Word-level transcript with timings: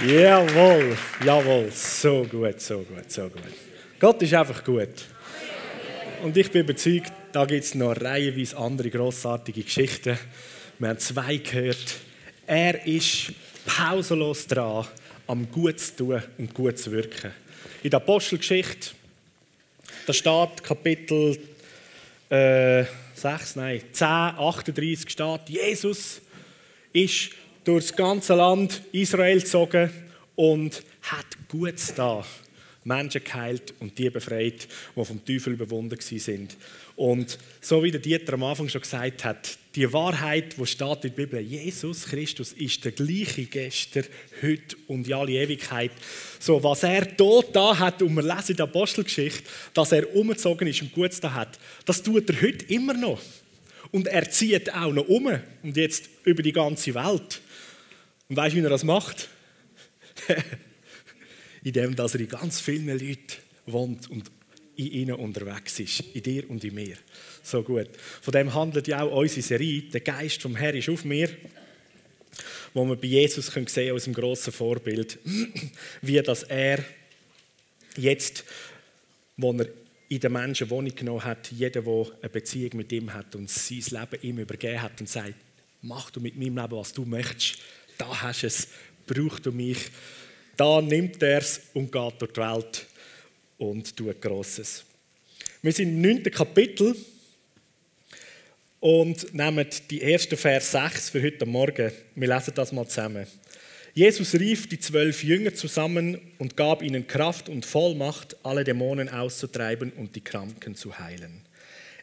Jawohl, 0.00 0.96
jawohl, 1.24 1.72
so 1.72 2.22
gut, 2.22 2.60
so 2.60 2.78
gut, 2.84 3.10
so 3.10 3.28
gut. 3.28 3.42
Gott 3.98 4.22
ist 4.22 4.32
einfach 4.32 4.62
gut. 4.62 5.06
Und 6.22 6.36
ich 6.36 6.48
bin 6.52 6.62
überzeugt, 6.62 7.12
da 7.32 7.44
gibt 7.44 7.64
es 7.64 7.74
noch 7.74 8.00
reihenweise 8.00 8.56
andere 8.56 8.90
grossartige 8.90 9.64
Geschichten. 9.64 10.16
Wir 10.78 10.88
haben 10.90 11.00
zwei 11.00 11.38
gehört. 11.38 11.96
Er 12.46 12.86
ist 12.86 13.32
pausenlos 13.66 14.46
dran, 14.46 14.86
am 15.26 15.50
gut 15.50 15.80
zu 15.80 15.96
tun 15.96 16.22
und 16.38 16.54
gut 16.54 16.78
zu 16.78 16.92
wirken. 16.92 17.32
In 17.82 17.90
der 17.90 17.96
Apostelgeschichte, 17.96 18.90
da 20.06 20.12
steht 20.12 20.62
Kapitel 20.62 21.38
äh, 22.30 22.84
6, 23.14 23.56
nein, 23.56 23.82
10, 23.90 24.06
38 24.06 25.10
steht, 25.10 25.48
Jesus 25.48 26.20
ist 26.92 27.30
durch 27.68 27.88
das 27.88 27.96
ganze 27.96 28.34
Land 28.34 28.80
Israel 28.92 29.40
gezogen 29.40 29.90
und 30.36 30.82
hat 31.02 31.26
Gutes 31.48 31.92
da. 31.94 32.24
Menschen 32.82 33.22
geheilt 33.22 33.74
und 33.80 33.98
die 33.98 34.08
befreit, 34.08 34.66
die 34.96 35.04
vom 35.04 35.22
Teufel 35.22 35.52
überwunden 35.52 36.00
sind. 36.00 36.56
Und 36.96 37.38
so 37.60 37.82
wie 37.82 37.90
der 37.90 38.00
Dieter 38.00 38.32
am 38.32 38.44
Anfang 38.44 38.70
schon 38.70 38.80
gesagt 38.80 39.22
hat, 39.22 39.58
die 39.74 39.92
Wahrheit, 39.92 40.56
die 40.56 40.64
steht 40.64 41.04
in 41.04 41.14
der 41.14 41.26
Bibel, 41.26 41.40
Jesus 41.40 42.06
Christus 42.06 42.54
ist 42.54 42.86
der 42.86 42.92
gleiche 42.92 43.44
gestern, 43.44 44.06
heute 44.40 44.74
und 44.86 45.06
in 45.06 45.12
alle 45.12 45.32
Ewigkeit. 45.32 45.92
So, 46.40 46.62
was 46.62 46.84
er 46.84 47.04
dort 47.04 47.54
da 47.54 47.78
hat, 47.78 48.00
und 48.00 48.14
wir 48.14 48.22
lesen 48.22 48.52
in 48.52 48.56
der 48.56 48.64
Apostelgeschichte, 48.64 49.44
dass 49.74 49.92
er 49.92 50.16
umgezogen 50.16 50.66
ist 50.68 50.80
und 50.80 50.94
Gutes 50.94 51.20
da 51.20 51.34
hat, 51.34 51.58
das 51.84 52.02
tut 52.02 52.30
er 52.30 52.40
heute 52.40 52.64
immer 52.72 52.94
noch. 52.94 53.20
Und 53.90 54.06
er 54.06 54.30
zieht 54.30 54.72
auch 54.72 54.92
noch 54.92 55.06
um 55.06 55.30
und 55.62 55.76
jetzt 55.76 56.08
über 56.24 56.42
die 56.42 56.52
ganze 56.52 56.94
Welt. 56.94 57.42
Und 58.28 58.36
weißt 58.36 58.54
du, 58.54 58.58
wie 58.60 58.64
er 58.64 58.70
das 58.70 58.84
macht? 58.84 59.28
Indem 61.64 61.96
dass 61.96 62.14
er 62.14 62.20
in 62.20 62.28
ganz 62.28 62.60
vielen 62.60 62.88
Leuten 62.88 63.32
wohnt 63.66 64.10
und 64.10 64.30
in 64.76 64.92
ihnen 64.92 65.14
unterwegs 65.14 65.80
ist, 65.80 66.00
in 66.14 66.22
dir 66.22 66.48
und 66.48 66.62
in 66.62 66.74
mir. 66.74 66.96
So 67.42 67.62
gut. 67.62 67.88
Von 68.22 68.32
dem 68.32 68.54
handelt 68.54 68.86
ja 68.86 69.02
auch 69.02 69.16
unsere 69.16 69.42
Serie. 69.42 69.82
Der 69.82 70.00
Geist 70.00 70.42
vom 70.42 70.54
Herrn 70.54 70.76
ist 70.76 70.88
auf 70.88 71.04
mir, 71.04 71.30
wo 72.74 72.84
wir 72.84 72.96
bei 72.96 73.08
Jesus 73.08 73.50
können 73.50 73.66
sehen 73.66 73.94
aus 73.94 74.04
dem 74.04 74.12
grossen 74.12 74.52
Vorbild, 74.52 75.18
wie 76.02 76.22
dass 76.22 76.44
er 76.44 76.84
jetzt, 77.96 78.44
wo 79.36 79.52
er 79.52 79.66
in 80.08 80.20
den 80.20 80.32
Menschen 80.32 80.70
Wohnung 80.70 80.94
genommen 80.94 81.24
hat, 81.24 81.50
jeder, 81.50 81.82
der 81.82 82.06
eine 82.22 82.28
Beziehung 82.30 82.70
mit 82.74 82.92
ihm 82.92 83.12
hat 83.12 83.34
und 83.34 83.50
sein 83.50 83.82
Leben 83.90 84.22
ihm 84.22 84.38
übergeben 84.38 84.80
hat 84.80 85.00
und 85.00 85.08
sagt, 85.08 85.34
mach 85.82 86.10
du 86.10 86.20
mit 86.20 86.36
meinem 86.36 86.56
Leben, 86.56 86.76
was 86.76 86.92
du 86.92 87.04
möchtest. 87.04 87.58
Da 87.98 88.22
hast 88.22 88.42
du 88.42 88.46
es, 88.46 88.68
brauchst 89.06 89.44
du 89.44 89.52
mich. 89.52 89.78
Da 90.56 90.80
nimmt 90.80 91.22
er 91.22 91.38
es 91.38 91.60
und 91.74 91.90
geht 91.90 92.20
durch 92.20 92.32
die 92.32 92.40
Welt 92.40 92.86
und 93.58 93.96
tut 93.96 94.22
Grosses. 94.22 94.84
Wir 95.60 95.72
sind 95.72 95.88
im 95.88 96.00
9. 96.00 96.22
Kapitel 96.30 96.96
und 98.80 99.34
nehmen 99.34 99.66
die 99.90 100.00
ersten 100.00 100.36
Vers 100.36 100.70
6 100.70 101.10
für 101.10 101.22
heute 101.22 101.44
Morgen. 101.44 101.90
Wir 102.14 102.28
lesen 102.28 102.52
das 102.54 102.70
mal 102.70 102.86
zusammen. 102.86 103.26
Jesus 103.94 104.34
rief 104.34 104.68
die 104.68 104.78
zwölf 104.78 105.24
Jünger 105.24 105.52
zusammen 105.52 106.20
und 106.38 106.56
gab 106.56 106.82
ihnen 106.82 107.08
Kraft 107.08 107.48
und 107.48 107.66
Vollmacht, 107.66 108.36
alle 108.44 108.62
Dämonen 108.62 109.08
auszutreiben 109.08 109.90
und 109.90 110.14
die 110.14 110.20
Kranken 110.20 110.76
zu 110.76 110.96
heilen. 111.00 111.47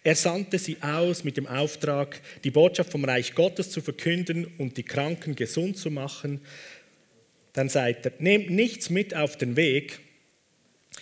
Er 0.06 0.14
sandte 0.16 0.60
sie 0.60 0.78
aus 0.84 1.24
mit 1.24 1.36
dem 1.36 1.48
Auftrag, 1.48 2.22
die 2.44 2.52
Botschaft 2.52 2.92
vom 2.92 3.04
Reich 3.06 3.34
Gottes 3.34 3.72
zu 3.72 3.82
verkünden 3.82 4.46
und 4.60 4.78
die 4.78 4.84
Kranken 4.84 5.36
gesund 5.36 5.80
zu 5.80 5.90
machen. 5.90 6.42
Dann 7.54 7.70
sagt 7.70 8.06
er, 8.06 8.14
nehmt 8.20 8.52
nichts 8.52 8.92
mit 8.92 9.16
auf 9.16 9.36
den 9.36 9.56
Weg, 9.56 10.00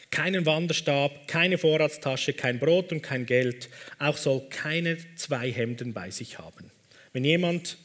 keinen 0.09 0.45
Wanderstab, 0.45 1.27
keine 1.27 1.57
Vorratstasche, 1.57 2.31
kein 2.31 2.59
Brot 2.59 2.93
und 2.93 3.01
kein 3.01 3.25
Geld, 3.25 3.67
auch 3.99 4.15
soll 4.15 4.47
keine 4.49 4.97
zwei 5.17 5.51
Hemden 5.51 5.91
bei 5.91 6.09
sich 6.09 6.39
haben. 6.39 6.71
Wenn 7.11 7.25
jemand 7.25 7.77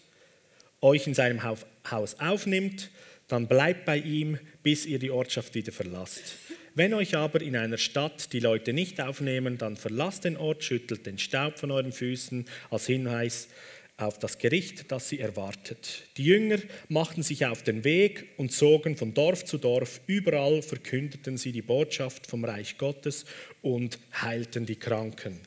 euch 0.81 1.09
in 1.09 1.15
seinem 1.15 1.43
Haus 1.43 2.15
aufnimmt, 2.21 2.93
dann 3.27 3.49
bleibt 3.49 3.87
bei 3.87 3.99
ihm, 3.99 4.39
bis 4.63 4.87
ihr 4.87 5.01
die 5.01 5.11
Ortschaft 5.11 5.57
wieder 5.57 5.73
verlasst. 5.73 6.37
Wenn 6.79 6.95
euch 6.95 7.17
aber 7.17 7.43
in 7.43 7.57
einer 7.57 7.77
Stadt 7.77 8.33
die 8.33 8.39
Leute 8.39 8.73
nicht 8.73 9.01
aufnehmen, 9.01 9.59
dann 9.59 9.77
verlasst 9.77 10.23
den 10.23 10.37
Ort, 10.37 10.63
schüttelt 10.63 11.07
den 11.07 11.19
Staub 11.19 11.59
von 11.59 11.73
euren 11.73 11.91
Füßen 11.91 12.47
als 12.71 12.87
Hinweis 12.87 13.49
auf 13.97 14.21
das 14.21 14.39
Gericht, 14.39 14.93
das 14.93 15.09
sie 15.09 15.19
erwartet. 15.19 16.05
Die 16.17 16.23
Jünger 16.23 16.59
machten 16.89 17.25
sich 17.25 17.45
auf 17.47 17.65
den 17.65 17.83
Weg 17.83 18.29
und 18.37 18.53
zogen 18.53 18.97
von 18.97 19.13
Dorf 19.13 19.45
zu 19.45 19.59
Dorf. 19.59 20.01
Überall 20.07 20.63
verkündeten 20.63 21.37
sie 21.37 21.51
die 21.51 21.63
Botschaft 21.63 22.29
vom 22.29 22.45
Reich 22.45 22.79
Gottes 22.79 23.25
und 23.61 23.99
heilten 24.23 24.65
die 24.65 24.77
Kranken. 24.77 25.41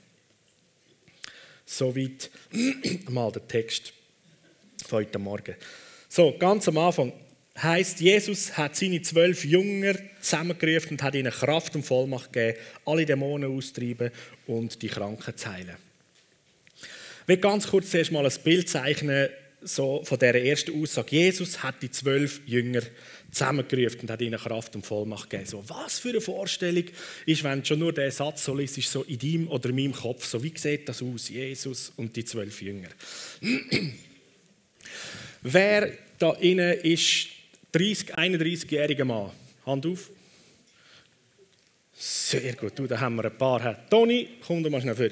Soweit 1.65 2.29
mal 3.09 3.31
der 3.31 3.47
Text 3.47 3.93
von 4.85 4.99
heute 4.99 5.17
Morgen. 5.17 5.55
So, 6.09 6.35
ganz 6.37 6.67
am 6.67 6.77
Anfang 6.77 7.13
heißt, 7.63 7.99
Jesus 7.99 8.57
hat 8.57 8.75
seine 8.75 9.01
zwölf 9.01 9.45
Jünger 9.45 9.95
zusammengerufen 10.21 10.91
und 10.91 11.03
hat 11.03 11.15
ihnen 11.15 11.31
Kraft 11.31 11.75
und 11.75 11.83
Vollmacht 11.83 12.33
gegeben, 12.33 12.57
alle 12.85 13.05
Dämonen 13.05 13.55
auszutreiben 13.55 14.11
und 14.47 14.81
die 14.81 14.87
Kranken 14.87 15.35
zu 15.35 15.51
heilen. 15.51 15.75
Ich 17.23 17.27
will 17.27 17.37
ganz 17.37 17.67
kurz 17.67 17.91
zuerst 17.91 18.11
mal 18.11 18.25
ein 18.25 18.33
Bild 18.43 18.69
zeichnen 18.69 19.29
so 19.63 20.01
von 20.03 20.17
der 20.17 20.43
ersten 20.43 20.81
Aussage. 20.81 21.15
Jesus 21.15 21.61
hat 21.61 21.81
die 21.81 21.91
zwölf 21.91 22.41
Jünger 22.45 22.81
zusammengerufen 23.31 24.01
und 24.01 24.11
hat 24.11 24.21
ihnen 24.21 24.39
Kraft 24.39 24.75
und 24.75 24.85
Vollmacht 24.85 25.29
gegeben. 25.29 25.49
So, 25.49 25.63
was 25.67 25.99
für 25.99 26.09
eine 26.09 26.21
Vorstellung 26.21 26.85
ist, 27.25 27.43
wenn 27.43 27.63
schon 27.63 27.79
nur 27.79 27.93
der 27.93 28.11
Satz 28.11 28.43
so 28.43 28.57
ist, 28.57 28.75
so 28.81 29.03
in 29.03 29.19
deinem 29.19 29.47
oder 29.47 29.69
in 29.69 29.75
meinem 29.75 29.93
Kopf. 29.93 30.25
So, 30.25 30.43
wie 30.43 30.53
sieht 30.55 30.89
das 30.89 31.01
aus? 31.01 31.29
Jesus 31.29 31.93
und 31.95 32.15
die 32.15 32.25
zwölf 32.25 32.61
Jünger. 32.61 32.89
Wer 35.43 35.91
da 36.17 36.33
innen 36.33 36.79
ist 36.81 37.27
30, 37.71 38.15
31-jähriger 38.15 39.05
Mann? 39.05 39.31
Hand 39.65 39.85
auf. 39.85 40.09
Sehr 41.93 42.53
gut, 42.53 42.77
du, 42.77 42.87
da 42.87 42.99
haben 42.99 43.15
wir 43.15 43.25
ein 43.25 43.37
paar. 43.37 43.87
Toni, 43.89 44.27
komm 44.45 44.63
du 44.63 44.69
mal 44.69 44.81
schnell 44.81 44.95
vor. 44.95 45.09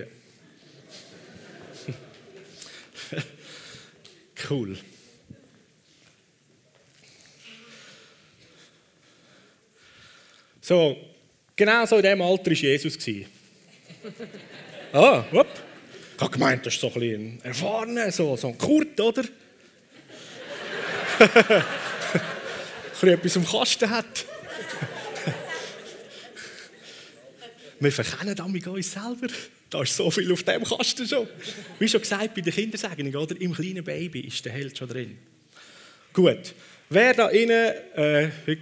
cool. 4.50 4.78
So, 10.62 10.98
genau 11.56 11.86
so 11.86 11.96
in 11.96 12.04
diesem 12.04 12.22
Alter 12.22 12.52
war 12.52 12.54
Jesus. 12.54 12.98
ah, 14.94 15.24
wupp. 15.32 15.48
Ich 16.16 16.22
habe 16.22 16.32
gemeint, 16.32 16.66
das 16.66 16.74
ist 16.74 16.82
so 16.82 16.88
ein 16.88 16.94
bisschen 16.94 17.40
erfahrener, 17.44 18.12
so, 18.12 18.36
so 18.36 18.50
ein 18.50 18.58
Kurt, 18.58 19.00
oder? 19.00 19.24
ein 23.04 23.14
etwas 23.14 23.38
am 23.38 23.46
Kasten 23.46 23.90
hat. 23.90 24.26
Wir 27.80 27.92
verkennen 27.92 28.36
damit 28.36 28.68
uns 28.68 28.92
selber. 28.92 29.28
Da 29.70 29.84
ist 29.84 29.96
so 29.96 30.10
viel 30.12 30.32
auf 30.32 30.44
dem 30.44 30.64
Kasten 30.64 31.08
schon. 31.08 31.28
Wie 31.78 31.88
schon 31.88 32.02
gesagt 32.02 32.34
bei 32.34 32.42
der 32.42 32.52
Kindersegnung, 32.52 33.16
oder? 33.16 33.40
Im 33.40 33.54
kleinen 33.54 33.84
Baby 33.84 34.22
ist 34.22 34.44
der 34.44 34.52
Held 34.52 34.78
schon 34.78 34.90
drin. 34.90 35.18
Gut. 36.12 36.54
Wer 36.90 37.14
da 37.14 37.30
innen, 37.30 37.74
äh, 37.96 38.32
heute 38.48 38.62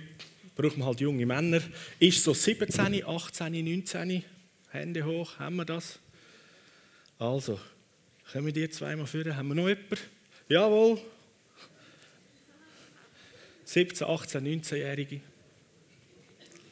braucht 0.56 0.78
man 0.78 0.88
halt 0.88 1.00
junge 1.00 1.26
Männer, 1.26 1.62
ist 2.00 2.24
so 2.24 2.34
17, 2.34 3.06
18, 3.06 3.52
19. 3.52 4.24
Hände 4.70 5.06
hoch, 5.06 5.40
haben 5.40 5.56
wir 5.56 5.66
das? 5.66 6.00
Also, 7.18 7.60
kommen 8.32 8.54
die 8.54 8.70
zweimal 8.70 9.08
führen? 9.08 9.36
Haben 9.36 9.48
wir 9.48 9.56
noch 9.56 9.68
jemanden? 9.70 9.98
Jawohl, 10.50 11.00
17, 13.68 14.08
18, 14.08 14.40
19-Jährige, 14.46 15.20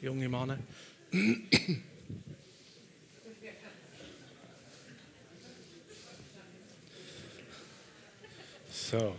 junge 0.01 0.29
Männer. 0.29 0.59
So. 8.71 9.17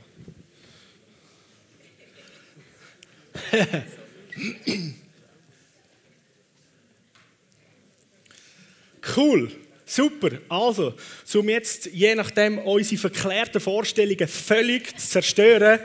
cool, 9.15 9.51
super. 9.85 10.41
Also, 10.49 10.95
um 11.35 11.49
jetzt 11.51 11.87
je 11.93 12.15
nachdem 12.15 12.59
unsere 12.59 12.97
verklärten 12.97 13.61
Vorstellungen 13.61 14.29
völlig 14.29 14.99
zu 14.99 15.09
zerstören, 15.09 15.81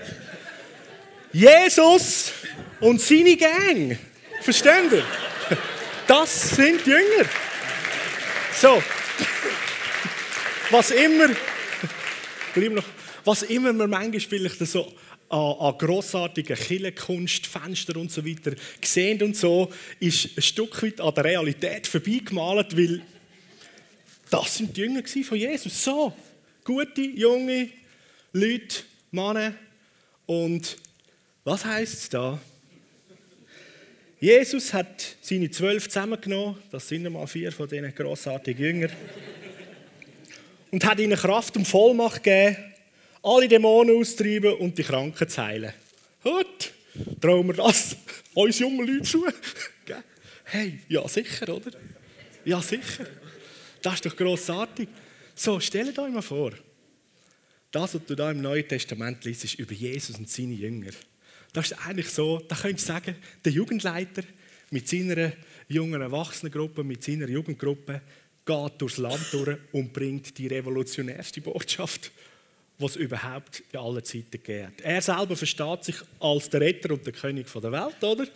Jesus 1.33 2.31
und 2.79 2.99
seine 2.99 3.37
Gang. 3.37 3.97
Versteht 4.41 4.91
ihr? 4.91 5.05
Das 6.07 6.49
sind 6.55 6.85
Jünger. 6.85 7.29
So. 8.59 8.81
Was 10.69 10.91
immer, 10.91 11.27
noch, 11.27 12.83
was 13.23 13.43
immer 13.43 13.73
wir 13.73 13.87
manchmal 13.87 14.19
vielleicht 14.19 14.59
so 14.59 14.93
an, 15.29 15.39
an 15.39 15.77
grossartigen 15.77 16.57
Killenkunst, 16.57 17.47
Fenster 17.47 17.95
und 17.97 18.11
so 18.11 18.25
weiter 18.25 18.53
gesehen 18.79 19.21
und 19.21 19.35
so, 19.35 19.71
ist 19.99 20.37
ein 20.37 20.41
Stück 20.41 20.83
weit 20.83 20.99
an 20.99 21.13
der 21.13 21.25
Realität 21.25 21.87
vorbeigemalt, 21.87 22.75
weil 22.75 23.01
das 24.29 24.57
sind 24.57 24.75
die 24.75 24.81
Jünger 24.81 25.03
von 25.05 25.37
Jesus. 25.37 25.83
So, 25.83 26.13
gute, 26.63 27.01
junge 27.01 27.69
Leute, 28.33 28.83
Männer. 29.11 29.53
Und 30.25 30.77
was 31.43 31.65
heißt 31.65 31.93
es 31.93 32.09
da? 32.09 32.39
Jesus 34.19 34.71
hat 34.73 35.15
seine 35.21 35.49
zwölf 35.49 35.87
zusammengenommen, 35.87 36.57
das 36.69 36.87
sind 36.87 37.05
einmal 37.05 37.25
vier 37.25 37.51
von 37.51 37.67
diesen 37.67 37.93
grossartigen 37.95 38.63
Jüngern, 38.63 38.91
und 40.69 40.85
hat 40.85 40.99
ihnen 40.99 41.17
Kraft 41.17 41.57
und 41.57 41.67
Vollmacht 41.67 42.23
gegeben, 42.23 42.57
alle 43.23 43.47
Dämonen 43.47 43.97
auszutreiben 43.97 44.53
und 44.53 44.77
die 44.77 44.83
Kranken 44.83 45.27
zu 45.27 45.41
heilen. 45.41 45.73
Gut, 46.23 46.71
trauen 47.19 47.47
wir 47.47 47.55
das 47.55 47.97
uns 48.35 48.59
jungen 48.59 48.87
Leuten 48.87 49.03
zu? 49.03 49.25
hey, 50.45 50.79
ja 50.87 51.07
sicher, 51.07 51.55
oder? 51.55 51.71
Ja 52.45 52.61
sicher. 52.61 53.05
Das 53.81 53.95
ist 53.95 54.05
doch 54.05 54.15
grossartig. 54.15 54.87
So, 55.33 55.59
stellt 55.59 55.97
euch 55.97 56.11
mal 56.11 56.21
vor, 56.21 56.51
das, 57.71 57.95
was 57.95 58.05
du 58.05 58.15
da 58.15 58.29
im 58.29 58.41
Neuen 58.41 58.67
Testament 58.67 59.23
liest, 59.25 59.45
ist 59.45 59.55
über 59.55 59.73
Jesus 59.73 60.17
und 60.17 60.29
seine 60.29 60.53
Jünger. 60.53 60.91
Das 61.53 61.71
ist 61.71 61.85
eigentlich 61.85 62.09
so, 62.09 62.39
da 62.47 62.55
könntest 62.55 62.87
du 62.87 62.93
sagen, 62.93 63.15
der 63.43 63.51
Jugendleiter 63.51 64.23
mit 64.69 64.87
seiner 64.87 65.33
jungen 65.67 66.01
Erwachsenengruppe, 66.01 66.83
mit 66.83 67.03
seiner 67.03 67.27
Jugendgruppe 67.27 68.01
geht 68.45 68.81
durchs 68.81 68.97
Land 68.97 69.27
durch 69.31 69.57
und 69.71 69.93
bringt 69.93 70.37
die 70.37 70.47
revolutionärste 70.47 71.41
Botschaft, 71.41 72.11
die 72.79 72.85
es 72.85 72.95
überhaupt 72.95 73.63
in 73.71 73.79
aller 73.79 74.03
Zeiten 74.03 74.41
hat. 74.63 74.81
Er 74.81 75.01
selber 75.01 75.35
versteht 75.35 75.83
sich 75.83 75.95
als 76.19 76.49
der 76.49 76.61
Retter 76.61 76.91
und 76.93 77.05
der 77.05 77.13
König 77.13 77.47
der 77.53 77.71
Welt, 77.71 78.03
oder? 78.03 78.27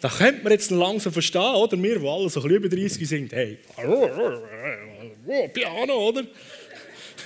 Das 0.00 0.18
könnte 0.18 0.42
man 0.42 0.52
jetzt 0.52 0.70
langsam 0.70 1.12
verstehen, 1.12 1.54
oder? 1.54 1.82
Wir, 1.82 1.98
die 1.98 2.06
alle 2.08 2.30
so 2.30 2.42
ein 2.42 2.50
über 2.50 2.68
30 2.68 3.08
sind, 3.08 3.32
hey, 3.32 3.58
Piano, 5.52 6.08
oder? 6.08 6.24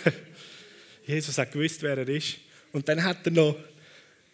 Jesus 1.07 1.37
hat 1.37 1.53
gewusst, 1.53 1.83
wer 1.83 1.99
er 1.99 2.09
ist. 2.09 2.39
Und 2.73 2.89
dann 2.89 3.03
hat 3.05 3.19
er 3.27 3.33
noch 3.33 3.57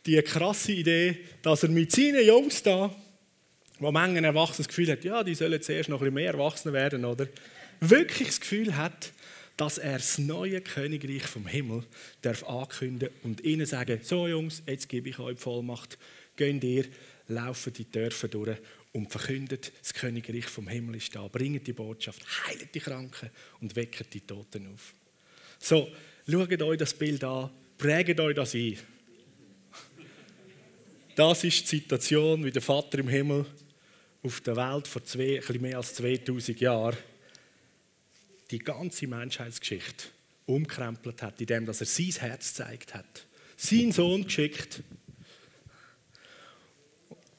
die 0.06 0.20
krasse 0.23 0.73
Idee, 0.73 1.19
dass 1.43 1.62
er 1.62 1.69
mit 1.69 1.93
seinen 1.93 2.25
Jungs 2.25 2.62
da, 2.62 2.94
wo 3.79 3.91
manchen 3.91 4.25
Erwachsenen 4.25 4.67
das 4.67 4.69
Gefühl 4.69 4.91
hat, 4.91 5.05
ja, 5.05 5.23
die 5.23 5.35
sollen 5.35 5.61
zuerst 5.61 5.88
noch 5.88 6.02
ein 6.02 6.12
mehr 6.12 6.32
Erwachsene 6.32 6.73
werden, 6.73 7.05
oder? 7.05 7.29
Wirklich 7.81 8.29
das 8.29 8.41
Gefühl 8.41 8.76
hat, 8.76 9.12
dass 9.56 9.79
er 9.79 9.99
das 9.99 10.19
neue 10.19 10.61
Königreich 10.61 11.25
vom 11.25 11.47
Himmel 11.47 11.85
darf 12.23 12.44
ankündigen 12.44 13.14
und 13.23 13.43
ihnen 13.43 13.67
sagen, 13.67 14.00
so 14.02 14.26
Jungs, 14.26 14.62
jetzt 14.67 14.88
gebe 14.88 15.11
ich 15.11 15.19
euch 15.19 15.38
Vollmacht, 15.38 15.99
geht 16.37 16.64
ihr, 16.64 16.87
laufen 17.29 17.73
die 17.73 17.91
Dörfer 17.91 18.29
durch 18.29 18.56
und 18.93 19.11
verkündet, 19.11 19.73
das 19.81 19.94
Königreich 19.94 20.47
vom 20.47 20.69
Himmel 20.69 20.97
ist 20.97 21.14
da, 21.14 21.29
bringt 21.29 21.67
die 21.67 21.73
Botschaft, 21.73 22.23
heilt 22.47 22.75
die 22.75 22.81
Kranken 22.81 23.31
und 23.61 23.76
weckt 23.76 24.12
die 24.14 24.23
Toten 24.23 24.67
auf. 24.73 24.94
So, 25.58 25.88
schaut 26.29 26.62
euch 26.62 26.79
das 26.79 26.94
Bild 26.94 27.23
an, 27.23 27.50
prägt 27.76 28.19
euch 28.19 28.35
das 28.35 28.55
ein. 28.55 28.79
Das 31.15 31.45
ist 31.45 31.71
die 31.71 31.77
Situation, 31.79 32.45
wie 32.45 32.51
der 32.51 32.62
Vater 32.62 32.99
im 32.99 33.09
Himmel 33.09 33.45
auf 34.23 34.41
der 34.43 34.57
Welt 34.57 34.87
vor 34.87 35.05
zwei, 35.05 35.37
bisschen 35.37 35.61
mehr 35.61 35.77
als 35.79 35.95
2000 35.95 36.61
Jahren 36.61 36.97
die 38.51 38.59
ganze 38.59 39.07
Menschheitsgeschichte 39.07 40.09
umkrempelt 40.47 41.23
hat, 41.23 41.41
indem 41.41 41.67
er 41.67 41.75
sein 41.75 42.12
Herz 42.21 42.49
gezeigt 42.49 42.95
hat. 42.95 43.27
Sein 43.57 43.93
Sohn 43.93 44.25
geschickt 44.25 44.83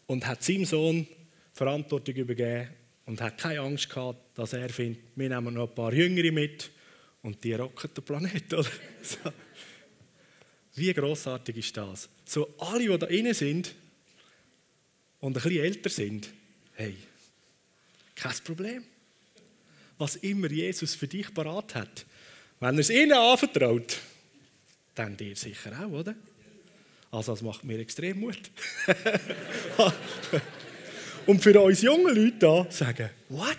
und 0.05 0.25
hat 0.25 0.43
seinem 0.43 0.65
Sohn 0.65 1.07
Verantwortung 1.53 2.15
übergeben 2.15 2.69
und 3.05 3.21
hat 3.21 3.37
keine 3.37 3.61
Angst 3.61 3.89
gehabt, 3.89 4.37
dass 4.37 4.53
er 4.53 4.69
findet, 4.69 5.03
wir 5.15 5.29
nehmen 5.29 5.53
noch 5.53 5.69
ein 5.69 5.75
paar 5.75 5.93
Jüngere 5.93 6.31
mit 6.31 6.71
und 7.21 7.43
die 7.43 7.53
rocken 7.53 7.93
den 7.93 8.03
Planeten. 8.03 8.65
Wie 10.75 10.93
großartig 10.93 11.57
ist 11.57 11.77
das? 11.77 12.09
So 12.25 12.53
alle, 12.59 12.87
die 12.87 12.97
da 12.97 13.07
innen 13.07 13.33
sind 13.33 13.73
und 15.19 15.37
ein 15.37 15.41
bisschen 15.41 15.63
älter 15.63 15.89
sind, 15.89 16.29
hey, 16.73 16.95
kein 18.15 18.35
Problem. 18.43 18.83
Was 19.97 20.15
immer 20.17 20.49
Jesus 20.49 20.95
für 20.95 21.07
dich 21.07 21.33
parat 21.33 21.75
hat, 21.75 22.05
wenn 22.59 22.75
er 22.75 22.79
es 22.79 22.89
ihnen 22.89 23.13
anvertraut, 23.13 23.99
dann 24.95 25.17
dir 25.17 25.35
sicher 25.35 25.71
auch, 25.83 25.91
oder? 25.91 26.15
Also 27.11 27.33
das 27.33 27.41
macht 27.41 27.63
mir 27.63 27.79
extrem 27.79 28.19
Mut. 28.19 28.39
und 31.25 31.43
für 31.43 31.59
uns 31.59 31.81
jungen 31.81 32.15
Leute 32.15 32.37
da 32.39 32.67
sagen, 32.71 33.09
what? 33.29 33.57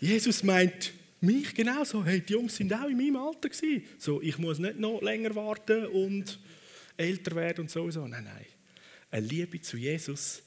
Jesus 0.00 0.42
meint 0.42 0.92
mich 1.24 1.54
genauso. 1.54 2.04
Hey, 2.04 2.20
die 2.20 2.32
Jungs 2.32 2.56
sind 2.56 2.72
auch 2.72 2.88
in 2.88 2.96
meinem 2.96 3.16
Alter 3.16 3.48
gewesen. 3.48 3.84
So, 3.98 4.20
ich 4.22 4.38
muss 4.38 4.58
nicht 4.58 4.78
noch 4.78 5.02
länger 5.02 5.34
warten 5.34 5.86
und 5.86 6.38
älter 6.96 7.34
werden 7.34 7.62
und 7.62 7.70
sowieso. 7.70 8.06
Nein, 8.06 8.24
nein. 8.24 8.46
Eine 9.10 9.26
Liebe 9.26 9.60
zu 9.60 9.76
Jesus 9.76 10.42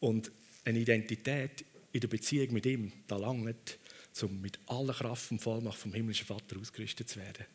und 0.00 0.30
eine 0.64 0.78
Identität 0.78 1.64
in 1.92 2.00
der 2.00 2.08
Beziehung 2.08 2.52
mit 2.52 2.66
ihm, 2.66 2.92
da 3.06 3.16
langt, 3.16 3.78
um 4.22 4.40
mit 4.40 4.58
aller 4.66 4.92
Kraft 4.92 5.30
und 5.30 5.40
Vollmacht 5.40 5.78
vom 5.78 5.92
himmlischen 5.92 6.26
Vater 6.26 6.58
ausgerüstet 6.58 7.08
zu 7.08 7.20
werden. 7.20 7.46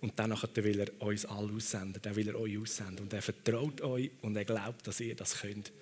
Und 0.00 0.18
dann 0.18 0.30
will 0.56 0.80
er 0.80 1.02
uns 1.02 1.24
alle 1.24 1.52
aussenden, 1.52 2.02
dann 2.02 2.14
will 2.14 2.28
er 2.28 2.38
euch 2.38 2.58
aussenden. 2.58 3.04
Und 3.04 3.12
er 3.12 3.22
vertraut 3.22 3.80
euch 3.80 4.10
und 4.20 4.36
er 4.36 4.44
glaubt, 4.44 4.86
dass 4.86 5.00
ihr 5.00 5.14
das 5.14 5.40
könnt. 5.40 5.72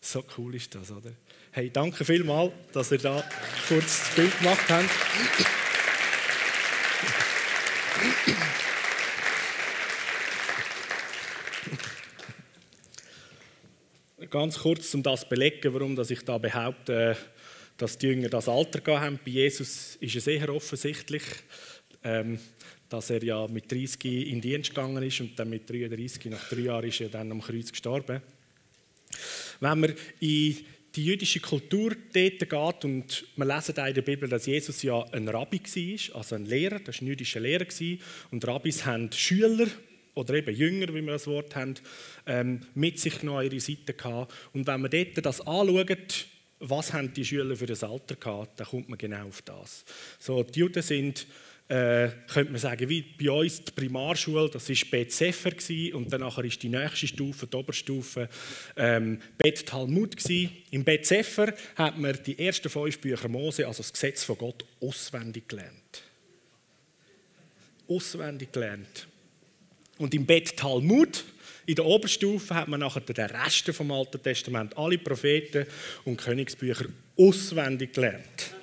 So 0.00 0.24
cool 0.36 0.54
ist 0.54 0.74
das, 0.74 0.90
oder? 0.90 1.12
Hey, 1.50 1.70
danke 1.70 2.04
vielmals, 2.04 2.52
dass 2.72 2.92
ihr 2.92 2.98
da 2.98 3.24
kurz 3.66 4.00
das 4.00 4.14
Bild 4.14 4.38
gemacht 4.38 4.68
habt. 4.68 4.90
Ganz 14.30 14.58
kurz, 14.58 14.94
um 14.94 15.02
das 15.02 15.20
zu 15.20 15.28
belegen, 15.28 15.72
warum 15.72 15.98
ich 15.98 16.24
da 16.24 16.38
behaupte, 16.38 17.16
dass 17.78 17.96
die 17.96 18.08
Jünger 18.08 18.28
das 18.28 18.48
Alter 18.48 18.80
gehabt 18.80 19.04
haben. 19.04 19.18
Bei 19.24 19.30
Jesus 19.30 19.96
ist 19.96 20.16
es 20.16 20.24
sehr 20.24 20.48
offensichtlich, 20.54 21.22
ähm, 22.04 22.38
dass 22.88 23.10
er 23.10 23.24
ja 23.24 23.46
mit 23.48 23.70
30 23.72 24.04
in 24.04 24.40
Dienst 24.40 24.70
gegangen 24.70 25.02
ist 25.02 25.20
und 25.20 25.38
dann 25.38 25.48
mit 25.48 25.68
33, 25.68 26.26
nach 26.26 26.48
drei 26.48 26.60
Jahren, 26.60 26.88
ist 26.88 27.00
er 27.00 27.08
dann 27.08 27.32
am 27.32 27.40
Kreuz 27.40 27.70
gestorben. 27.70 28.20
Wenn 29.60 29.80
man 29.80 29.94
in 30.20 30.56
die 30.94 31.04
jüdische 31.04 31.40
Kultur 31.40 31.94
dort 32.12 32.38
geht 32.40 32.84
und 32.84 33.24
wir 33.36 33.44
lesen 33.44 33.74
in 33.76 33.94
der 33.94 34.02
Bibel, 34.02 34.28
dass 34.28 34.46
Jesus 34.46 34.82
ja 34.82 35.02
ein 35.12 35.28
Rabbi 35.28 35.60
war, 35.60 36.16
also 36.16 36.34
ein 36.34 36.46
Lehrer, 36.46 36.80
das 36.80 36.96
war 36.96 37.02
ein 37.02 37.08
jüdischer 37.08 37.40
Lehrer 37.40 37.66
und 38.30 38.46
Rabbis 38.46 38.84
haben 38.84 39.12
Schüler 39.12 39.68
oder 40.14 40.34
eben 40.34 40.54
Jünger, 40.54 40.88
wie 40.88 41.02
wir 41.02 41.12
das 41.12 41.26
Wort 41.26 41.54
haben, 41.54 41.74
ähm, 42.26 42.60
mit 42.74 42.98
sich 42.98 43.22
noch 43.22 43.38
an 43.38 43.44
ihre 43.44 43.60
Seite 43.60 43.94
gehabt. 43.94 44.34
Und 44.52 44.66
wenn 44.66 44.80
man 44.80 44.90
dort 44.90 45.24
das 45.24 45.40
anschaut, 45.40 46.26
was 46.60 46.92
haben 46.92 47.12
die 47.12 47.24
Schüler 47.24 47.54
für 47.54 47.66
das 47.66 47.84
Alter 47.84 48.16
gehabt, 48.16 48.58
dann 48.58 48.66
kommt 48.66 48.88
man 48.88 48.98
genau 48.98 49.28
auf 49.28 49.42
das. 49.42 49.84
So, 50.18 50.42
die 50.42 50.58
Juden 50.60 50.82
sind 50.82 51.26
äh, 51.68 52.08
könnte 52.32 52.52
man 52.52 52.60
sagen, 52.60 52.88
wie 52.88 53.02
bei 53.02 53.30
uns 53.30 53.62
die 53.62 53.72
Primarschule, 53.72 54.48
das 54.48 54.68
war 54.70 54.76
Bet 54.90 55.12
Sefer 55.12 55.50
und 55.92 56.10
dann 56.10 56.22
ist 56.22 56.62
die 56.62 56.68
nächste 56.70 57.06
Stufe, 57.06 57.46
die 57.46 57.56
Oberstufe, 57.56 58.28
ähm, 58.76 59.20
Bet 59.36 59.66
Talmud 59.66 60.16
gewesen. 60.16 60.50
Im 60.70 60.84
Bet 60.84 61.04
Sefer 61.04 61.54
hat 61.76 61.98
man 61.98 62.18
die 62.24 62.38
ersten 62.38 62.70
fünf 62.70 62.98
Bücher 62.98 63.28
Mose, 63.28 63.66
also 63.66 63.82
das 63.82 63.92
Gesetz 63.92 64.24
von 64.24 64.38
Gott, 64.38 64.64
auswendig 64.80 65.46
gelernt. 65.48 66.02
Auswendig 67.86 68.50
gelernt. 68.50 69.06
Und 69.98 70.14
im 70.14 70.24
Bet 70.24 70.56
Talmud, 70.56 71.24
in 71.66 71.74
der 71.74 71.84
Oberstufe, 71.84 72.54
hat 72.54 72.68
man 72.68 72.80
nachher 72.80 73.00
den 73.00 73.26
Rest 73.26 73.68
vom 73.74 73.90
Alten 73.92 74.22
Testament, 74.22 74.74
alle 74.78 74.96
Propheten 74.96 75.66
und 76.04 76.16
Königsbücher 76.16 76.86
auswendig 77.18 77.92
gelernt. 77.92 78.54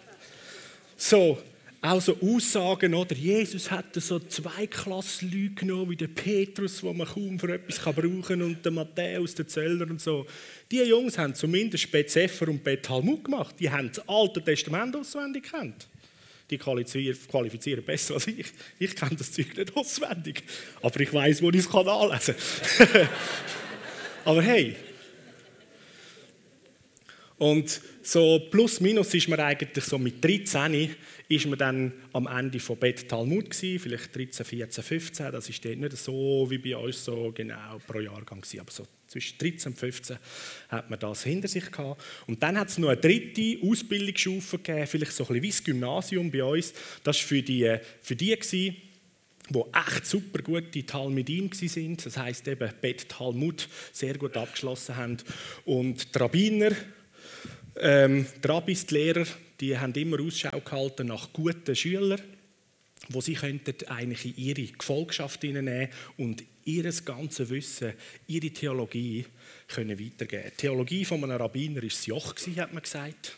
So, 0.98 1.38
auch 1.82 2.02
so 2.02 2.18
Aussagen, 2.22 2.94
oder? 2.94 3.16
Jesus 3.16 3.70
hatte 3.70 4.02
so 4.02 4.20
zwei 4.20 4.68
Klassen 4.68 5.32
Leute 5.32 5.56
genommen, 5.56 5.92
wie 5.92 5.96
der 5.96 6.08
Petrus, 6.08 6.82
wo 6.82 6.94
man 6.94 7.08
kaum 7.08 7.40
für 7.40 7.54
etwas 7.54 7.80
brauchen 7.80 8.22
kann, 8.22 8.42
und 8.42 8.64
der 8.64 8.72
Matthäus, 8.72 9.36
der 9.36 9.48
Zöllner 9.48 9.90
und 9.90 10.02
so. 10.02 10.26
Die 10.72 10.82
Jungs 10.82 11.18
haben 11.18 11.36
zumindest 11.36 11.92
Bet 11.92 12.16
und 12.42 12.64
Bet 12.64 12.84
Talmud 12.84 13.24
gemacht. 13.24 13.56
Die 13.60 13.70
haben 13.70 13.92
das 13.94 14.08
Alte 14.08 14.44
Testament 14.44 14.96
auswendig 14.96 15.44
gekannt. 15.44 15.88
Die 16.50 16.58
qualifizieren 16.58 17.84
besser 17.84 18.16
als 18.16 18.28
ich. 18.28 18.46
Ich 18.78 18.96
kenne 18.96 19.16
das 19.16 19.32
Zeug 19.32 19.58
nicht 19.58 19.76
auswendig. 19.76 20.44
Aber 20.82 21.00
ich 21.00 21.12
weiß, 21.14 21.42
wo 21.42 21.50
ich 21.50 21.58
es 21.58 21.74
anlesen 21.74 22.36
kann. 22.78 23.10
Aber 24.26 24.42
hey. 24.42 24.76
Und 27.38 27.82
so 28.02 28.40
plus 28.50 28.80
minus 28.80 29.14
ist 29.14 29.28
man 29.28 29.40
eigentlich 29.40 29.84
so 29.84 29.98
mit 29.98 30.24
13 30.24 30.96
ist 31.28 31.48
man 31.48 31.58
dann 31.58 31.94
am 32.14 32.28
Ende 32.28 32.60
von 32.60 32.78
Bet 32.78 33.10
Talmud 33.10 33.50
gewesen, 33.50 33.80
vielleicht 33.80 34.16
13, 34.16 34.46
14, 34.46 34.84
15. 34.84 35.32
Das 35.32 35.50
ist 35.50 35.66
dort 35.66 35.78
nicht 35.78 35.98
so 35.98 36.46
wie 36.50 36.60
bei 36.60 36.78
uns 36.78 37.04
so 37.04 37.32
genau 37.34 37.80
pro 37.86 38.00
Jahrgang 38.00 38.42
gewesen, 38.42 38.60
aber 38.60 38.72
so 38.72 38.88
zwischen 39.08 39.38
13 39.38 39.72
und 39.72 39.78
15 39.78 40.18
hat 40.70 40.90
man 40.90 41.00
das 41.00 41.24
hinter 41.24 41.48
sich 41.48 41.72
gehabt. 41.72 42.02
Und 42.28 42.42
dann 42.44 42.58
hat 42.60 42.70
es 42.70 42.78
noch 42.78 42.90
eine 42.90 43.02
dritte 43.02 43.58
Ausbildungsstufe 43.68 44.60
gegeben, 44.60 44.88
vielleicht 44.88 45.14
so 45.14 45.24
ein 45.24 45.28
bisschen 45.28 45.44
wie 45.44 45.50
das 45.50 45.64
Gymnasium 45.64 46.32
bei 46.32 46.44
uns. 46.44 46.74
Das 47.04 47.18
war 47.18 47.28
für 47.28 47.42
die, 47.42 47.78
für 48.02 48.16
die 48.16 48.36
gewesen, 48.36 48.76
die 49.50 49.64
echt 49.74 50.06
super 50.06 50.42
gute 50.42 50.86
Talmidim 50.86 51.52
sind. 51.52 52.06
Das 52.06 52.18
heißt 52.18 52.48
eben 52.48 52.70
Bet 52.82 53.10
Talmud 53.10 53.68
sehr 53.92 54.18
gut 54.18 54.38
abgeschlossen 54.38 54.96
haben. 54.96 55.18
Und 55.66 56.14
die 56.14 56.20
Rabbiner, 56.20 56.72
ähm, 57.78 58.26
die 58.44 58.48
Rabbis, 58.48 58.86
die 58.86 58.94
Lehrer, 58.94 59.26
die 59.60 59.78
haben 59.78 59.94
immer 59.94 60.20
Ausschau 60.22 60.60
gehalten 60.60 61.08
nach 61.08 61.32
guten 61.34 61.76
Schülern, 61.76 62.22
wo 63.10 63.22
sie 63.22 63.36
könnten 63.36 63.88
eigentlich 63.88 64.26
in 64.26 64.44
ihre 64.44 64.72
Gefolgschaft 64.74 65.44
nehmen 65.44 65.90
und 66.18 66.44
ihr 66.66 66.92
ganzes 67.04 67.50
Wissen, 67.50 67.94
ihre 68.28 68.50
Theologie 68.50 69.26
können 69.68 70.00
weitergeben. 70.00 70.52
Die 70.52 70.58
Theologie 70.58 71.06
von 71.06 71.24
einem 71.24 71.38
Rabbiner 71.38 71.82
war 71.82 71.90
das 71.90 72.06
Joch, 72.06 72.36
hat 72.58 72.74
man 72.74 72.84
gesagt. 72.84 73.38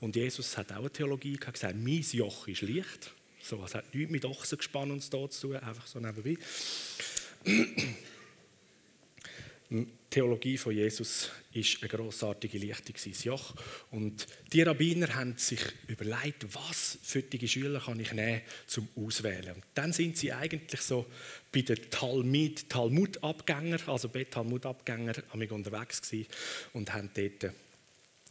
Und 0.00 0.16
Jesus 0.16 0.56
hat 0.56 0.72
auch 0.72 0.78
eine 0.78 0.90
Theologie 0.90 1.36
gehabt, 1.36 1.54
gesagt, 1.54 1.76
mein 1.76 2.04
Joch 2.12 2.48
ist 2.48 2.62
leicht. 2.62 3.12
So, 3.42 3.62
es 3.64 3.74
hat 3.74 3.94
nichts 3.94 4.10
mit 4.10 4.24
Ochsengespann 4.24 4.90
und 4.90 5.02
so 5.02 5.26
zu 5.28 5.48
tun, 5.48 5.56
einfach 5.56 5.86
so 5.86 5.98
nebenbei. 6.00 6.36
Die 9.70 9.86
Theologie 10.08 10.56
von 10.56 10.74
Jesus 10.74 11.30
ist 11.52 11.82
eine 11.82 11.90
grossartige 11.90 12.56
Lichtung 12.56 12.94
Joch. 13.24 13.54
Und 13.90 14.26
die 14.50 14.62
Rabbiner 14.62 15.14
haben 15.14 15.36
sich 15.36 15.60
überlegt, 15.86 16.46
was 16.54 16.98
für 17.02 17.20
die 17.20 17.46
Schüler 17.46 17.80
kann 17.80 18.00
ich 18.00 18.12
nehmen 18.12 18.40
zum 18.66 18.88
Auswählen. 18.96 19.56
Und 19.56 19.64
dann 19.74 19.92
sind 19.92 20.16
sie 20.16 20.32
eigentlich 20.32 20.80
so 20.80 21.04
bei 21.52 21.60
den 21.60 21.90
Talmud, 21.90 22.70
Talmud-Abgänger, 22.70 23.80
also 23.88 24.08
bei 24.08 24.24
Talmud-Abgänger, 24.24 25.14
unterwegs 25.52 26.00
gewesen 26.00 26.26
und 26.72 26.94
haben 26.94 27.10
dort 27.14 27.52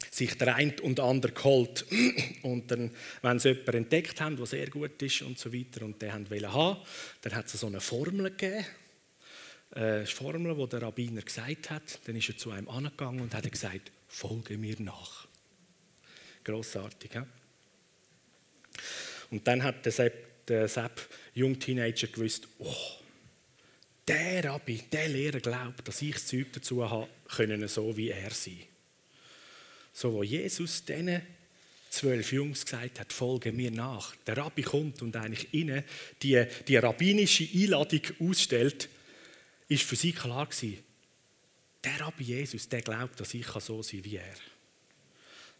sich 0.09 0.35
der 0.37 0.55
eine 0.55 0.73
und 0.81 0.99
andere 0.99 1.33
geholt. 1.33 1.85
Und 2.43 2.69
dann, 2.71 2.91
wenn 3.21 3.39
sie 3.39 3.49
jemanden 3.49 3.77
entdeckt 3.77 4.21
haben, 4.21 4.37
der 4.37 4.45
sehr 4.45 4.69
gut 4.69 5.01
ist 5.01 5.23
und 5.23 5.39
so 5.39 5.51
weiter, 5.51 5.85
und 5.85 6.01
den 6.01 6.13
haben 6.13 6.29
haben, 6.53 6.79
dann 7.21 7.35
hat 7.35 7.47
es 7.47 7.59
so 7.59 7.67
eine 7.67 7.81
Formel 7.81 8.29
gegeben, 8.29 8.65
eine 9.71 10.05
Formel, 10.05 10.55
die 10.55 10.69
der 10.69 10.81
Rabbiner 10.81 11.21
gesagt 11.21 11.69
hat. 11.69 11.99
Dann 12.05 12.15
ist 12.15 12.29
er 12.29 12.37
zu 12.37 12.51
einem 12.51 12.69
angegangen 12.69 13.21
und 13.21 13.33
hat 13.33 13.51
gesagt, 13.51 13.91
folge 14.07 14.57
mir 14.57 14.75
nach. 14.79 15.27
Grossartig, 16.43 17.13
ja? 17.13 17.27
Und 19.29 19.45
dann 19.47 19.63
hat 19.63 19.85
der 19.85 19.91
Sepp, 19.91 20.45
der 20.47 20.67
Sepp 20.67 21.09
Jungteenager 21.33 22.07
gewusst, 22.07 22.47
oh, 22.59 22.73
der 24.07 24.45
Rabbi, 24.45 24.83
der 24.89 25.09
Lehrer 25.09 25.39
glaubt, 25.39 25.85
dass 25.85 26.01
ich 26.01 26.13
das 26.13 26.27
Zeug 26.27 26.47
dazu 26.53 26.89
habe, 26.89 27.09
können 27.27 27.67
so 27.67 27.95
wie 27.97 28.09
er 28.09 28.31
sein. 28.31 28.59
So, 29.91 30.13
wo 30.13 30.23
Jesus 30.23 30.85
diesen 30.85 31.21
zwölf 31.89 32.31
Jungs 32.31 32.63
gesagt 32.63 32.99
hat, 32.99 33.11
folge 33.11 33.51
mir 33.51 33.71
nach. 33.71 34.15
Der 34.27 34.37
Rabbi 34.37 34.61
kommt 34.61 35.01
und 35.01 35.15
eigentlich 35.15 35.53
ihnen 35.53 35.83
die, 36.21 36.45
die 36.67 36.77
rabbinische 36.77 37.47
Einladung 37.53 38.01
ausstellt, 38.19 38.87
ist 39.67 39.83
für 39.83 39.95
sie 39.95 40.11
klar 40.11 40.45
gewesen, 40.45 40.83
der 41.83 41.99
Rabbi 42.01 42.23
Jesus, 42.23 42.67
der 42.67 42.81
glaubt, 42.81 43.19
dass 43.19 43.33
ich 43.33 43.47
so 43.47 43.81
sein 43.81 44.01
kann 44.01 44.11
wie 44.11 44.15
er. 44.15 44.35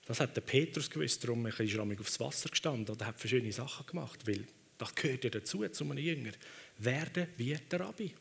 Das 0.05 0.19
hat 0.21 0.35
der 0.35 0.41
Petrus 0.41 0.89
gewusst, 0.89 1.23
darum 1.23 1.45
ist 1.45 1.59
er 1.59 1.99
aufs 1.99 2.19
Wasser 2.19 2.49
gestanden 2.49 2.95
oder 2.95 3.07
hat 3.07 3.19
verschiedene 3.19 3.51
Sachen 3.51 3.85
gemacht, 3.85 4.25
weil 4.25 4.45
das 4.77 4.95
gehört 4.95 5.23
ja 5.25 5.29
dazu, 5.29 5.67
zu 5.67 5.83
einem 5.83 5.97
Jünger. 5.97 6.31
Werden 6.77 7.27
wie 7.35 7.57
der 7.69 7.79
Rabbi. 7.79 8.13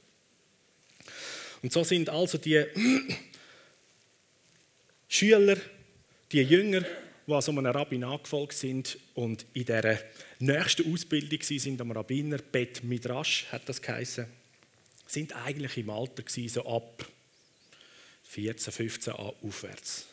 Und 1.62 1.72
so 1.72 1.84
sind 1.84 2.08
also 2.08 2.38
die 2.38 2.64
Schüler, 5.08 5.56
die 6.32 6.42
Jünger, 6.42 6.84
die 7.26 7.32
an 7.32 7.42
so 7.42 7.52
einem 7.52 7.66
Rabbi 7.66 7.98
nachgefolgt 7.98 8.54
sind 8.54 8.98
und 9.14 9.46
in 9.52 9.64
der 9.66 10.00
nächsten 10.38 10.92
Ausbildung 10.92 11.40
sind 11.42 11.80
am 11.80 11.92
Rabbiner, 11.92 12.38
Bet 12.38 12.82
Midrash 12.82 13.46
hat 13.52 13.68
das 13.68 13.80
geheißen, 13.80 14.26
sind 15.06 15.34
eigentlich 15.34 15.76
im 15.76 15.90
Alter 15.90 16.22
gewesen, 16.22 16.48
so 16.48 16.66
ab 16.66 17.06
14, 18.24 18.72
15 18.72 19.12
an 19.14 19.32
aufwärts. 19.42 20.06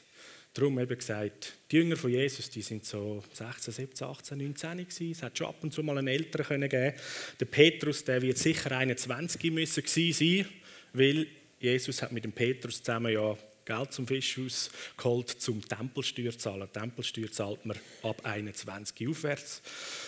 Darum 0.54 0.78
eben 0.78 0.96
gesagt, 0.96 1.54
die 1.72 1.78
Jünger 1.78 1.98
von 1.98 2.12
Jesus, 2.12 2.48
die 2.50 2.62
sind 2.62 2.86
so 2.86 3.24
16, 3.34 3.74
17, 3.74 4.08
18, 4.08 4.38
19 4.38 4.78
gewesen. 4.78 5.12
Es 5.12 5.24
hat 5.24 5.36
schon 5.36 5.48
ab 5.48 5.56
und 5.62 5.74
zu 5.74 5.82
mal 5.82 5.98
einen 5.98 6.08
Älteren 6.08 6.46
können 6.46 6.70
geben. 6.70 6.94
Der 7.40 7.46
Petrus, 7.46 8.04
der 8.04 8.22
wird 8.22 8.38
sicher 8.38 8.72
21 8.72 9.52
müssen 9.52 9.84
sein, 9.86 10.46
weil 10.94 11.26
Jesus 11.60 12.04
hat 12.04 12.12
mit 12.12 12.24
dem 12.24 12.34
Petrus 12.34 12.84
zusammen 12.84 13.12
ja 13.12 13.36
Geld 13.66 13.94
zum 13.94 14.08
Fischhaus 14.08 14.70
geholt, 14.98 15.30
zum 15.30 15.68
Tempelsteuer 15.68 16.38
zahlen. 16.38 16.68
Tempelsteuer 16.72 17.32
zahlt 17.32 17.66
man 17.66 17.78
ab 18.04 18.22
21 18.24 19.08
aufwärts. 19.08 19.62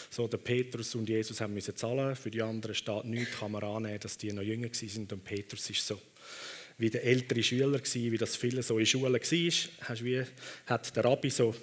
So, 0.09 0.27
der 0.27 0.37
Petrus 0.37 0.95
und 0.95 1.07
Jesus 1.07 1.39
haben 1.41 1.53
müssen 1.53 1.75
zahlen. 1.75 2.15
Für 2.15 2.31
die 2.31 2.41
anderen 2.41 2.75
steht 2.75 3.05
nichts, 3.05 3.39
kann 3.39 3.51
man 3.51 3.63
annehmen, 3.63 3.99
dass 3.99 4.17
die 4.17 4.31
noch 4.31 4.43
jünger 4.43 4.69
waren. 4.69 5.07
Und 5.11 5.23
Petrus 5.23 5.69
ist 5.69 5.87
so 5.87 6.01
wie 6.77 6.89
der 6.89 7.03
ältere 7.03 7.41
Schüler 7.41 7.79
gewesen, 7.79 8.11
wie 8.11 8.17
das 8.17 8.35
viele 8.35 8.61
so 8.61 8.77
in 8.77 8.85
Schulen 8.85 9.13
war. 9.13 9.97
Wie, 10.01 10.23
hat 10.65 10.95
der 10.95 11.05
Rabbi 11.05 11.29
so 11.29 11.55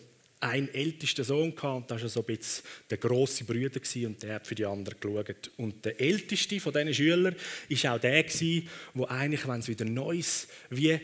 einen 0.42 0.75
ältesten 0.75 1.25
Sohn 1.25 1.54
gehabt 1.54 1.82
und 1.82 1.90
das 1.90 2.02
war 2.02 2.08
so 2.08 2.20
ein 2.20 2.37
bisschen 2.37 2.64
der 2.90 2.99
grosse 2.99 3.44
Bruder 3.44 3.80
und 4.06 4.22
der 4.22 4.34
hat 4.34 4.46
für 4.46 4.56
die 4.56 4.64
anderen 4.64 4.99
geschaut. 4.99 5.50
Und 5.56 5.84
der 5.84 6.00
älteste 6.00 6.58
von 6.58 6.72
diesen 6.72 6.94
Schülern 6.94 7.37
war 7.68 7.94
auch 7.94 8.00
der 8.00 8.22
gewesen, 8.25 8.68
wo 8.94 9.04
eigentlich, 9.04 9.46
wenn 9.46 9.61
es 9.61 9.68
wieder 9.68 9.84
Neues 9.84 10.49
wie 10.70 11.00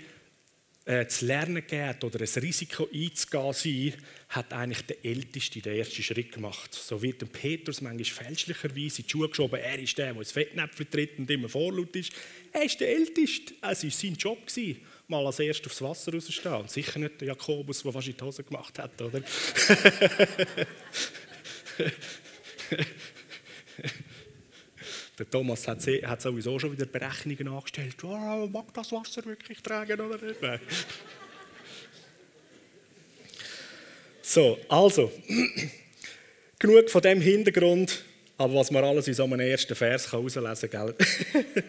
äh, 0.88 1.07
zu 1.07 1.26
lernen 1.26 1.57
gegeben 1.57 1.99
oder 2.02 2.21
ein 2.21 2.42
Risiko 2.42 2.88
einzugehen 2.90 3.52
sein, 3.52 3.92
hat 4.30 4.54
eigentlich 4.54 4.87
der 4.87 5.04
Älteste 5.04 5.61
den 5.61 5.76
ersten 5.76 6.02
Schritt 6.02 6.33
gemacht. 6.33 6.73
So 6.73 7.02
wird 7.02 7.21
dem 7.21 7.28
Petrus 7.28 7.83
manchmal 7.83 8.26
fälschlicherweise 8.26 9.02
in 9.02 9.07
die 9.07 9.11
Schuhe 9.11 9.28
geschoben, 9.28 9.61
er 9.61 9.78
ist 9.78 9.99
der, 9.99 10.12
der 10.12 10.16
ins 10.16 10.33
Fettnäpfchen 10.33 10.90
tritt 10.90 11.18
und 11.18 11.30
immer 11.30 11.50
vorlaut 11.50 11.95
ist. 11.95 12.14
Er 12.52 12.64
ist 12.64 12.80
der 12.80 12.88
Älteste. 12.88 13.52
Es 13.61 13.85
war 13.85 13.90
sein 13.90 14.14
Job, 14.14 14.47
gewesen, 14.47 14.80
mal 15.09 15.26
als 15.26 15.40
erst 15.40 15.66
aufs 15.66 15.83
Wasser 15.83 16.14
rauszustehen. 16.14 16.54
Und 16.54 16.71
sicher 16.71 16.99
nicht 16.99 17.21
der 17.21 17.28
Jakobus, 17.28 17.83
der 17.83 17.92
fast 17.92 18.09
in 18.09 18.16
die 18.16 18.25
Hose 18.25 18.42
gemacht 18.42 18.78
hat, 18.78 19.02
oder? 19.02 19.21
Der 25.19 25.29
Thomas 25.29 25.67
hat, 25.67 25.85
hat 25.85 26.23
sowieso 26.23 26.59
schon 26.61 26.73
wieder 26.73 26.87
Berechnungen 26.87 27.49
angestellt. 27.49 27.97
Oh, 28.05 28.49
mag 28.53 28.73
das 28.73 28.93
Wasser 28.93 29.25
wirklich 29.25 29.61
tragen 29.61 30.01
oder 30.01 30.25
nicht? 30.25 30.41
Nein. 30.41 30.61
So, 34.23 34.59
also, 34.69 35.11
genug 36.59 36.91
von 36.91 37.01
dem 37.01 37.21
Hintergrund, 37.21 38.05
aber 38.37 38.55
was 38.55 38.71
man 38.71 38.85
alles 38.85 39.09
in 39.09 39.15
so 39.15 39.25
einem 39.25 39.41
ersten 39.41 39.75
Vers 39.75 40.13
herauslesen 40.13 40.71
kann. 40.71 40.95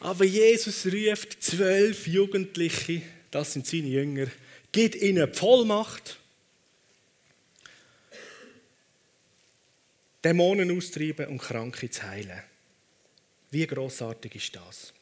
aber 0.00 0.24
Jesus 0.24 0.86
ruft 0.86 1.42
zwölf 1.42 2.06
Jugendliche, 2.06 3.02
das 3.30 3.54
sind 3.54 3.66
seine 3.66 3.88
Jünger, 3.88 4.26
gibt 4.70 4.94
ihnen 4.94 5.32
Vollmacht 5.32 6.18
Dämonen 10.24 10.76
austreiben 10.76 11.26
und 11.26 11.38
Kranke 11.38 11.90
zu 11.90 12.02
heilen. 12.02 12.42
Wie 13.50 13.66
großartig 13.66 14.34
ist 14.36 14.56
das? 14.56 14.92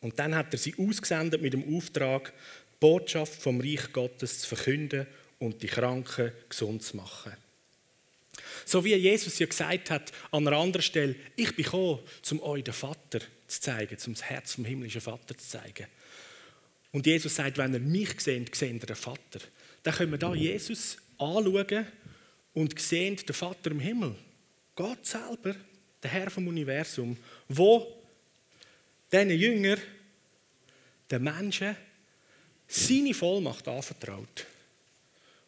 Und 0.00 0.18
dann 0.18 0.34
hat 0.34 0.52
er 0.52 0.58
sie 0.58 0.74
ausgesendet 0.78 1.42
mit 1.42 1.54
dem 1.54 1.76
Auftrag, 1.76 2.32
die 2.32 2.76
Botschaft 2.80 3.42
vom 3.42 3.60
Reich 3.60 3.92
Gottes 3.92 4.40
zu 4.40 4.48
verkünden 4.54 5.06
und 5.38 5.62
die 5.62 5.66
Kranken 5.66 6.32
gesund 6.48 6.82
zu 6.82 6.96
machen. 6.96 7.32
So 8.64 8.84
wie 8.84 8.94
Jesus 8.94 9.38
ja 9.38 9.46
gesagt 9.46 9.90
hat 9.90 10.12
an 10.30 10.46
einer 10.46 10.56
anderen 10.56 10.82
Stelle, 10.82 11.16
ich 11.36 11.54
bin 11.56 11.64
gekommen, 11.64 12.00
um 12.30 12.42
euch 12.42 12.64
den 12.64 12.74
Vater 12.74 13.20
zu 13.48 13.60
zeigen, 13.60 13.96
um 14.06 14.14
das 14.14 14.24
Herz 14.24 14.54
vom 14.54 14.64
himmlischen 14.64 15.00
Vater 15.00 15.36
zu 15.36 15.48
zeigen. 15.48 15.86
Und 16.92 17.06
Jesus 17.06 17.34
sagt, 17.34 17.58
wenn 17.58 17.74
ihr 17.74 17.80
mich 17.80 18.20
seht, 18.20 18.54
seht 18.54 18.74
ihr 18.74 18.86
den 18.86 18.96
Vater. 18.96 19.40
Dann 19.82 19.94
können 19.94 20.12
wir 20.12 20.18
da 20.18 20.34
Jesus 20.34 20.98
anschauen 21.18 21.86
und 22.58 22.76
sehen 22.80 23.14
den 23.14 23.34
Vater 23.34 23.70
im 23.70 23.78
Himmel. 23.78 24.16
Gott 24.74 25.06
selber, 25.06 25.54
der 26.02 26.10
Herr 26.10 26.28
vom 26.28 26.48
Universum, 26.48 27.16
wo 27.48 28.02
diesen 29.12 29.30
Jünger, 29.30 29.76
den 31.08 31.22
Menschen, 31.22 31.76
seine 32.66 33.14
Vollmacht 33.14 33.68
anvertraut 33.68 34.44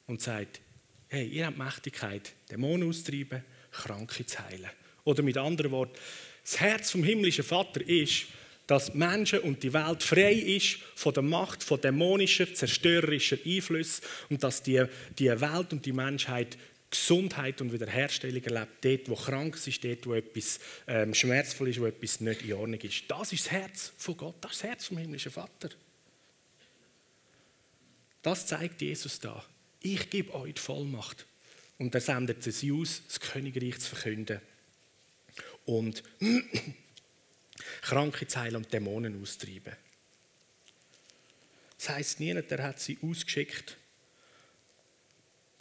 und 0.06 0.22
sagt, 0.22 0.60
hey, 1.08 1.26
ihr 1.26 1.46
habt 1.46 1.58
Mächtigkeit, 1.58 2.30
Dämonen 2.48 2.88
auszutreiben, 2.88 3.42
Kranke 3.72 4.24
zu 4.24 4.38
heilen. 4.38 4.70
Oder 5.02 5.24
mit 5.24 5.36
anderen 5.36 5.72
Worten, 5.72 5.98
das 6.44 6.60
Herz 6.60 6.92
vom 6.92 7.02
himmlischen 7.02 7.44
Vater 7.44 7.80
ist, 7.88 8.26
dass 8.68 8.94
Menschen 8.94 9.40
und 9.40 9.64
die 9.64 9.72
Welt 9.72 10.00
frei 10.00 10.32
ist 10.32 10.78
von 10.94 11.12
der 11.12 11.24
Macht 11.24 11.64
von 11.64 11.80
dämonischer, 11.80 12.54
zerstörerischer 12.54 13.38
Einfluss 13.44 14.00
und 14.28 14.44
dass 14.44 14.62
die, 14.62 14.84
die 15.18 15.28
Welt 15.28 15.72
und 15.72 15.84
die 15.84 15.92
Menschheit 15.92 16.56
Gesundheit 16.90 17.60
und 17.60 17.72
Wiederherstellung 17.72 18.42
erlebt, 18.42 18.84
dort, 18.84 19.08
wo 19.08 19.14
krank 19.14 19.56
ist, 19.64 19.84
dort, 19.84 20.06
wo 20.06 20.14
etwas 20.14 20.58
ähm, 20.88 21.14
schmerzvoll 21.14 21.68
ist, 21.68 21.80
wo 21.80 21.86
etwas 21.86 22.20
nicht 22.20 22.42
in 22.42 22.52
Ordnung 22.54 22.80
ist. 22.80 23.04
Das 23.08 23.32
ist 23.32 23.44
das 23.44 23.52
Herz 23.52 23.92
von 23.96 24.16
Gott, 24.16 24.34
das 24.40 24.52
ist 24.52 24.62
das 24.62 24.70
Herz 24.70 24.86
vom 24.86 24.98
himmlischen 24.98 25.30
Vater. 25.30 25.70
Das 28.22 28.46
zeigt 28.46 28.82
Jesus 28.82 29.20
da. 29.20 29.44
Ich 29.80 30.10
gebe 30.10 30.34
euch 30.34 30.54
die 30.54 30.60
Vollmacht. 30.60 31.26
Und 31.78 31.94
er 31.94 32.00
sendet 32.02 32.42
sie 32.42 32.72
aus, 32.72 33.00
das 33.06 33.20
Königreich 33.20 33.78
zu 33.78 33.94
verkünden. 33.94 34.40
Und 35.64 36.02
Kranke 37.82 38.26
zu 38.26 38.38
heilen 38.38 38.56
und 38.56 38.72
Dämonen 38.72 39.22
austreiben. 39.22 39.74
Das 41.78 41.88
heisst, 41.88 42.20
niemand 42.20 42.50
der 42.50 42.62
hat 42.62 42.80
sie 42.80 42.98
ausgeschickt, 43.02 43.78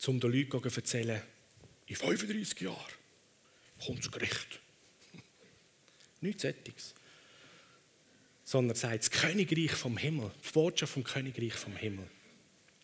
um 0.08 0.20
den 0.20 0.32
Leuten 0.32 0.70
zu 0.70 0.75
erzählen, 0.75 1.22
in 1.86 1.96
35 1.96 2.62
Jahren 2.62 2.94
kommt 3.84 4.00
das 4.00 4.12
Gericht. 4.12 4.60
Nichts 6.22 6.44
Sättiges. 6.44 6.94
Sondern 8.46 8.75
er 8.75 8.79
sagt, 8.79 9.00
das 9.00 9.12
Königreich 9.12 9.72
vom 9.72 9.98
Himmel, 9.98 10.32
die 10.48 10.51
Botschaft 10.51 10.94
vom 10.94 11.03
Königreich 11.03 11.53
vom 11.53 11.75
Himmel. 11.75 12.08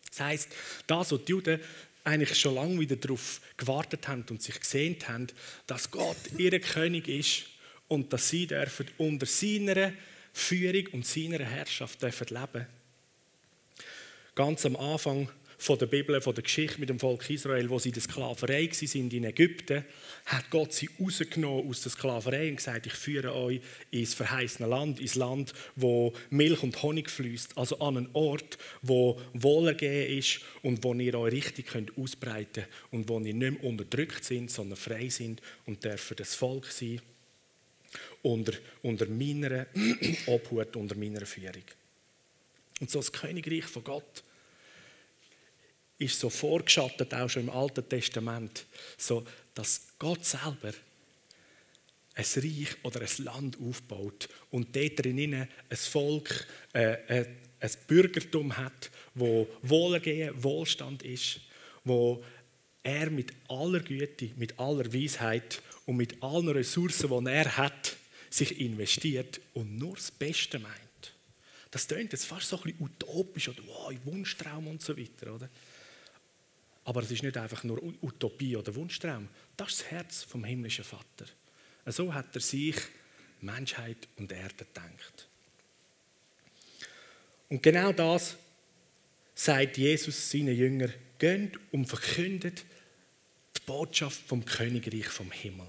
Das 0.08 0.20
heisst, 0.20 0.48
das, 0.86 1.12
was 1.12 1.24
die 1.24 1.32
Juden 1.32 1.60
eigentlich 2.04 2.38
schon 2.38 2.54
lange 2.54 2.78
wieder 2.78 2.96
darauf 2.96 3.40
gewartet 3.56 4.06
haben 4.06 4.24
und 4.30 4.40
sich 4.40 4.58
gesehnt 4.60 5.08
haben, 5.08 5.26
dass 5.66 5.90
Gott 5.90 6.16
ihr 6.38 6.58
König 6.60 7.08
ist 7.08 7.46
und 7.88 8.12
dass 8.12 8.28
sie 8.28 8.46
dürfen 8.46 8.86
unter 8.96 9.26
seiner 9.26 9.92
Führung 10.32 10.86
und 10.92 11.06
seiner 11.06 11.44
Herrschaft 11.44 12.00
dürfen 12.02 12.28
leben. 12.28 12.66
Ganz 14.34 14.64
am 14.66 14.76
Anfang 14.76 15.28
von 15.58 15.78
der 15.78 15.86
Bibel, 15.86 16.20
von 16.20 16.34
der 16.34 16.44
Geschichte 16.44 16.78
mit 16.78 16.88
dem 16.88 16.98
Volk 16.98 17.28
Israel, 17.30 17.70
wo 17.70 17.78
sie 17.78 17.88
in 17.88 17.94
der 17.94 18.02
Sklaverei 18.02 18.68
sind 18.72 19.12
in 19.12 19.24
Ägypten, 19.24 19.84
hat 20.26 20.50
Gott 20.50 20.72
sie 20.72 20.88
rausgenommen 21.00 21.68
aus 21.68 21.82
der 21.82 21.92
Sklaverei 21.92 22.50
und 22.50 22.56
gesagt, 22.56 22.86
ich 22.86 22.92
führe 22.92 23.34
euch 23.34 23.60
ins 23.90 24.14
verheißene 24.14 24.68
Land, 24.68 25.00
ins 25.00 25.14
Land, 25.14 25.54
wo 25.74 26.12
Milch 26.30 26.62
und 26.62 26.82
Honig 26.82 27.10
fließt, 27.10 27.56
also 27.56 27.78
an 27.78 27.96
einen 27.96 28.08
Ort, 28.12 28.58
wo 28.82 29.20
Wohlergehen 29.32 30.18
ist 30.18 30.40
und 30.62 30.84
wo 30.84 30.92
ihr 30.94 31.18
euch 31.18 31.32
richtig 31.32 31.66
könnt 31.66 31.96
ausbreiten 31.96 32.64
und 32.90 33.08
wo 33.08 33.18
ihr 33.20 33.34
nicht 33.34 33.60
mehr 33.60 33.64
unterdrückt 33.64 34.24
sind, 34.24 34.50
sondern 34.50 34.76
frei 34.76 35.08
sind 35.08 35.40
und 35.64 35.84
dürfen 35.84 36.16
das 36.16 36.34
Volk 36.34 36.66
sein 36.66 37.00
unter, 38.22 38.52
unter 38.82 39.06
meiner 39.06 39.66
Obhut, 40.26 40.76
unter 40.76 40.96
meiner 40.96 41.24
Führung. 41.24 41.64
Und 42.80 42.90
so 42.90 42.98
das 42.98 43.12
Königreich 43.12 43.64
von 43.64 43.84
Gott 43.84 44.22
ist 45.98 46.20
so 46.20 46.30
vorgeschattet, 46.30 47.14
auch 47.14 47.28
schon 47.28 47.44
im 47.44 47.50
Alten 47.50 47.88
Testament, 47.88 48.66
so, 48.98 49.24
dass 49.54 49.86
Gott 49.98 50.24
selber 50.24 50.72
ein 52.14 52.24
Reich 52.36 52.76
oder 52.82 53.00
ein 53.02 53.24
Land 53.24 53.58
aufbaut 53.60 54.28
und 54.50 54.74
dort 54.74 55.04
drinnen 55.04 55.48
ein 55.68 55.76
Volk, 55.76 56.46
äh, 56.74 57.20
äh, 57.20 57.26
ein 57.60 57.70
Bürgertum 57.86 58.56
hat, 58.56 58.90
wo 59.14 59.48
Wohlergehen, 59.62 60.42
Wohlstand 60.42 61.02
ist, 61.02 61.40
wo 61.84 62.24
er 62.82 63.10
mit 63.10 63.32
aller 63.48 63.80
Güte, 63.80 64.30
mit 64.36 64.58
aller 64.58 64.92
Weisheit 64.92 65.60
und 65.86 65.96
mit 65.96 66.22
allen 66.22 66.48
Ressourcen, 66.48 67.24
die 67.24 67.30
er 67.30 67.56
hat, 67.56 67.96
sich 68.30 68.60
investiert 68.60 69.40
und 69.54 69.78
nur 69.78 69.94
das 69.94 70.10
Beste 70.10 70.58
meint. 70.58 70.74
Das 71.70 71.86
klingt 71.86 72.12
jetzt 72.12 72.26
fast 72.26 72.48
so 72.48 72.56
ein 72.56 72.62
bisschen 72.62 72.84
utopisch 72.84 73.48
oder 73.48 73.62
wow, 73.66 73.92
Wunschtraum 74.04 74.66
und 74.68 74.82
so 74.82 74.96
weiter, 74.96 75.34
oder? 75.34 75.50
Aber 76.86 77.02
es 77.02 77.10
ist 77.10 77.24
nicht 77.24 77.36
einfach 77.36 77.64
nur 77.64 77.82
Utopie 78.00 78.54
oder 78.54 78.72
Wunschtraum. 78.76 79.28
Das 79.56 79.70
ist 79.70 79.80
das 79.80 79.90
Herz 79.90 80.22
vom 80.22 80.44
himmlischen 80.44 80.84
Vater. 80.84 81.26
So 81.84 82.14
hat 82.14 82.32
er 82.32 82.40
sich 82.40 82.76
Menschheit 83.40 84.06
und 84.16 84.30
Erde 84.30 84.54
gedacht. 84.54 85.28
Und 87.48 87.60
genau 87.60 87.92
das 87.92 88.36
sagt 89.34 89.78
Jesus 89.78 90.30
seinen 90.30 90.56
Jüngern: 90.56 90.94
Geht 91.18 91.58
und 91.72 91.86
verkündet 91.86 92.64
die 93.56 93.60
Botschaft 93.66 94.20
vom 94.24 94.44
Königreich 94.44 95.08
vom 95.08 95.32
Himmel. 95.32 95.66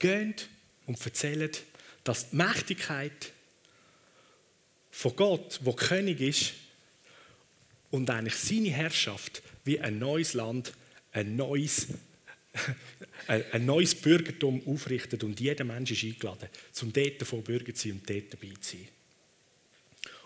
Geht 0.00 0.48
und 0.86 1.00
erzählt, 1.04 1.62
dass 2.02 2.30
die 2.30 2.36
Mächtigkeit 2.36 3.32
von 4.90 5.14
Gott, 5.14 5.60
wo 5.62 5.72
König 5.74 6.20
ist, 6.20 6.54
und 7.94 8.10
eigentlich 8.10 8.34
seine 8.34 8.70
Herrschaft 8.70 9.40
wie 9.64 9.78
ein 9.78 10.00
neues 10.00 10.34
Land, 10.34 10.72
ein 11.12 11.36
neues, 11.36 11.86
ein 13.28 13.64
neues 13.64 13.94
Bürgertum 13.94 14.60
aufrichtet 14.66 15.22
und 15.22 15.38
jeder 15.38 15.62
Mensch 15.62 15.92
ist 15.92 16.02
eingeladen, 16.02 16.48
zum 16.72 16.92
dort 16.92 17.20
davon 17.20 17.44
Bürger 17.44 17.72
zu 17.72 17.86
sein 17.86 17.98
und 18.00 18.10
dort 18.10 18.32
dabei 18.32 18.52
zu 18.60 18.76
sein. 18.76 18.88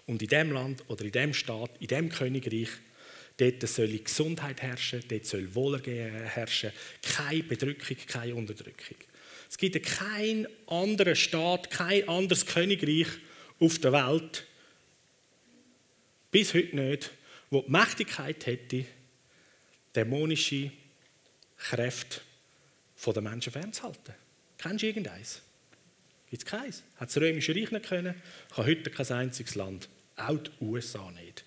Und 0.06 0.22
in 0.22 0.28
dem 0.28 0.52
Land 0.52 0.82
oder 0.88 1.04
in 1.04 1.12
dem 1.12 1.34
Staat, 1.34 1.70
in 1.78 1.88
dem 1.88 2.08
Königreich, 2.08 2.70
dort 3.36 3.68
soll 3.68 3.98
Gesundheit 3.98 4.62
herrschen, 4.62 5.04
dort 5.06 5.26
soll 5.26 5.54
Wohlergehen 5.54 6.24
herrschen, 6.24 6.72
keine 7.02 7.42
Bedrückung, 7.42 7.98
keine 8.06 8.34
Unterdrückung. 8.34 8.96
Es 9.50 9.58
gibt 9.58 9.84
keinen 9.84 10.46
anderen 10.68 11.16
Staat, 11.16 11.70
kein 11.70 12.08
anderes 12.08 12.46
Königreich 12.46 13.08
auf 13.60 13.78
der 13.78 13.92
Welt, 13.92 14.46
bis 16.30 16.54
heute 16.54 16.74
nicht, 16.74 17.10
wo 17.50 17.62
die 17.62 17.70
Mächtigkeit 17.70 18.44
hätte, 18.46 18.84
dämonische 19.94 20.70
Kräfte 21.56 22.20
von 22.96 23.14
den 23.14 23.24
Menschen 23.24 23.52
fernzuhalten. 23.52 24.14
Kennst 24.58 24.82
du 24.82 24.86
irgendeins? 24.86 25.42
Gibt 26.30 26.42
es 26.42 26.48
keins? 26.48 26.82
Hat 26.96 27.08
das 27.08 27.16
Römische 27.16 27.54
Reich 27.54 27.70
nicht 27.70 27.88
können? 27.88 28.14
Kann 28.54 28.66
heute 28.66 28.90
kein 28.90 29.06
einziges 29.12 29.54
Land. 29.54 29.88
Auch 30.16 30.36
die 30.36 30.50
USA 30.60 31.10
nicht. 31.10 31.44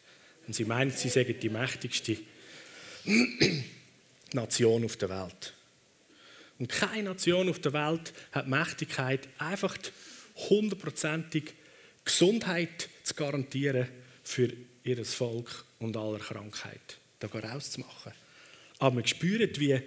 Und 0.47 0.53
sie 0.53 0.65
meinen, 0.65 0.91
sie 0.91 1.09
seien 1.09 1.39
die 1.39 1.49
mächtigste 1.49 2.17
Nation 4.33 4.85
auf 4.85 4.97
der 4.97 5.09
Welt. 5.09 5.53
Und 6.57 6.69
keine 6.69 7.09
Nation 7.09 7.49
auf 7.49 7.59
der 7.59 7.73
Welt 7.73 8.13
hat 8.31 8.45
die 8.45 8.49
Mächtigkeit, 8.49 9.27
einfach 9.37 9.77
hundertprozentig 10.49 11.53
Gesundheit 12.05 12.89
zu 13.03 13.13
garantieren 13.13 13.87
für 14.23 14.51
ihr 14.83 15.05
Volk 15.05 15.65
und 15.81 15.97
aller 15.97 16.19
Krankheit 16.19 16.99
da 17.19 17.27
rauszumachen. 17.27 18.13
Aber 18.79 18.97
wir 18.97 19.07
spüren, 19.07 19.49
wie 19.57 19.81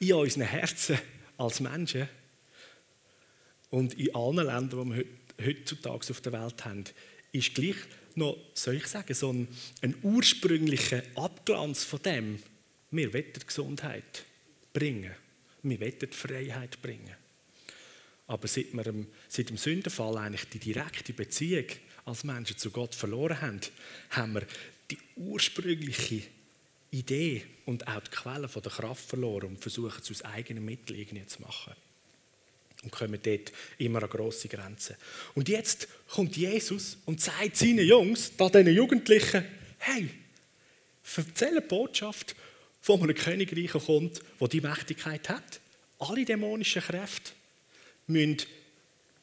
in 0.00 0.12
unseren 0.12 0.42
Herzen 0.42 0.98
als 1.36 1.60
Menschen 1.60 2.08
und 3.70 3.94
in 3.94 4.14
allen 4.14 4.46
Ländern, 4.46 4.90
die 4.90 4.96
wir 5.38 5.46
heutzutage 5.46 6.10
auf 6.10 6.20
der 6.20 6.32
Welt 6.32 6.64
haben, 6.64 6.84
ist 7.32 7.54
gleich 7.54 7.76
noch, 8.14 8.36
soll 8.54 8.76
ich 8.76 8.86
sagen, 8.86 9.14
so 9.14 9.32
ein, 9.32 9.48
ein 9.82 9.94
ursprünglicher 10.02 11.02
Abglanz 11.16 11.84
von 11.84 12.02
dem. 12.02 12.42
Wir 12.90 13.12
wollen 13.12 13.32
Gesundheit 13.46 14.24
bringen. 14.72 15.14
Wir 15.62 15.80
wollen 15.80 16.12
Freiheit 16.12 16.80
bringen. 16.80 17.14
Aber 18.26 18.46
seit, 18.46 18.72
wir, 18.72 19.06
seit 19.28 19.50
dem 19.50 19.56
Sündenfall 19.56 20.16
eigentlich 20.16 20.48
die 20.48 20.58
direkte 20.58 21.12
Beziehung 21.12 21.66
als 22.04 22.24
Menschen 22.24 22.56
zu 22.56 22.70
Gott 22.70 22.94
verloren 22.94 23.40
haben, 23.40 23.60
haben 24.10 24.34
wir 24.34 24.46
die 24.90 24.98
ursprüngliche 25.16 26.22
Idee 26.90 27.44
und 27.66 27.86
auch 27.88 28.00
die 28.00 28.10
Quelle 28.10 28.46
der 28.48 28.72
Kraft 28.72 29.08
verloren 29.08 29.48
und 29.48 29.58
versuchen 29.58 30.00
es 30.00 30.10
aus 30.10 30.22
eigenen 30.22 30.64
Mitteln 30.64 30.98
irgendwie 30.98 31.26
zu 31.26 31.42
machen. 31.42 31.74
Und 32.82 32.90
kommen 32.90 33.18
dort 33.22 33.52
immer 33.78 34.02
an 34.02 34.10
grosse 34.10 34.46
Grenzen. 34.48 34.96
Und 35.34 35.48
jetzt 35.48 35.88
kommt 36.08 36.36
Jesus 36.36 36.98
und 37.06 37.20
sagt 37.20 37.56
seinen 37.56 37.86
Jungs, 37.86 38.32
diesen 38.36 38.74
Jugendlichen, 38.74 39.44
hey, 39.78 40.10
erzähl 41.16 41.48
eine 41.48 41.62
Botschaft, 41.62 42.36
von 42.84 43.02
einem 43.02 43.14
Königreich 43.14 43.70
kommt, 43.70 44.20
wo 44.38 44.46
die 44.46 44.60
Mächtigkeit 44.60 45.26
hat. 45.30 45.58
Alle 46.00 46.22
dämonischen 46.22 46.82
Kräfte 46.82 47.32
müssen 48.06 48.42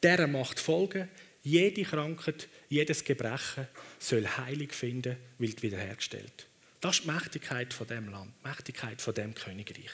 dieser 0.03 0.25
Macht 0.25 0.59
folgen. 0.59 1.07
Jede 1.43 1.83
Krankheit, 1.83 2.47
jedes 2.71 3.03
Gebrechen 3.03 3.67
soll 3.99 4.25
Heilig 4.25 4.73
finden, 4.73 5.17
wird 5.37 5.61
wiederhergestellt. 5.61 6.47
Das 6.79 6.97
ist 6.99 7.03
die 7.05 7.11
Mächtigkeit 7.11 7.73
von 7.73 7.85
dem 7.85 8.09
Land, 8.09 8.31
die 8.43 8.47
Mächtigkeit 8.47 9.01
von 9.01 9.13
dem 9.13 9.35
Königreich. 9.35 9.91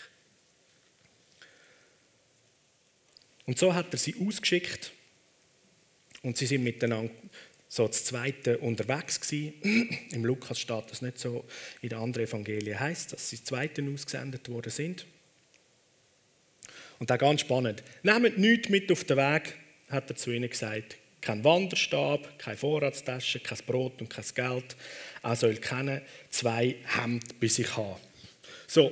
Und 3.45 3.57
so 3.57 3.73
hat 3.73 3.93
er 3.93 3.97
sie 3.97 4.15
ausgeschickt 4.25 4.91
und 6.21 6.37
sie 6.37 6.45
sind 6.45 6.63
miteinander 6.63 7.13
so 7.69 7.87
das 7.87 8.05
Zweite 8.05 8.59
unterwegs 8.59 9.19
gewesen. 9.19 9.53
Im 10.11 10.23
Lukas 10.23 10.59
steht 10.59 10.89
das 10.89 11.01
nicht 11.01 11.17
so, 11.17 11.45
in 11.81 11.89
den 11.89 11.97
anderen 11.97 12.27
Evangelien 12.27 12.79
heißt, 12.79 13.11
dass 13.11 13.29
sie 13.29 13.37
das 13.37 13.45
Zweite 13.45 13.83
ausgesendet 13.83 14.47
worden 14.49 14.71
sind. 14.71 15.05
Und 16.99 17.09
da 17.09 17.17
ganz 17.17 17.41
spannend. 17.41 17.83
Nehmt 18.03 18.37
nichts 18.37 18.69
mit 18.69 18.91
auf 18.91 19.03
den 19.03 19.17
Weg, 19.17 19.55
hat 19.89 20.09
er 20.09 20.15
zu 20.15 20.31
ihnen 20.31 20.49
gesagt. 20.49 20.97
Kein 21.21 21.43
Wanderstab, 21.43 22.39
keine 22.39 22.57
Vorratstasche, 22.57 23.39
kein 23.39 23.57
Brot 23.65 24.01
und 24.01 24.09
kein 24.09 24.25
Geld. 24.33 24.75
Er 25.23 25.35
soll 25.35 25.55
keine 25.55 26.01
zwei 26.29 26.75
Hemden 26.85 27.27
bei 27.39 27.47
sich 27.47 27.75
haben. 27.75 27.99
So, 28.67 28.91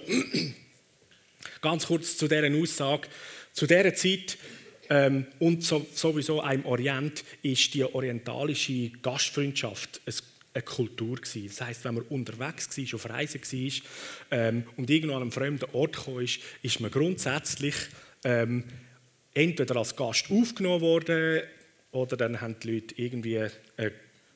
ganz 1.61 1.85
kurz 1.85 2.17
zu 2.17 2.27
dieser 2.27 2.53
Aussage. 2.53 3.07
Zu 3.53 3.67
dieser 3.67 3.93
Zeit 3.93 4.37
ähm, 4.89 5.27
und 5.39 5.63
so, 5.63 5.85
sowieso 5.93 6.43
im 6.43 6.65
Orient 6.65 7.23
ist 7.41 7.73
die 7.73 7.83
orientalische 7.83 8.91
Gastfreundschaft 9.01 10.01
eine 10.53 10.63
Kultur 10.63 11.17
gewesen. 11.17 11.47
Das 11.47 11.61
heißt, 11.61 11.85
wenn 11.85 11.95
man 11.95 12.03
unterwegs 12.05 12.77
war, 12.77 12.95
auf 12.95 13.09
Reisen 13.09 13.41
war 13.41 14.39
ähm, 14.39 14.63
und 14.77 14.89
irgendwo 14.89 15.15
an 15.15 15.23
einem 15.23 15.31
fremden 15.31 15.69
Ort 15.73 15.93
kam, 15.93 16.19
ist, 16.19 16.39
ist 16.61 16.79
man 16.79 16.91
grundsätzlich 16.91 17.75
ähm, 18.23 18.63
entweder 19.33 19.75
als 19.77 19.95
Gast 19.95 20.25
aufgenommen 20.29 20.81
worden 20.81 21.41
oder 21.95 22.17
dann 22.17 22.41
haben 22.41 22.57
die 22.59 22.73
Leute 22.73 22.95
irgendwie 22.97 23.39
eine 23.77 23.91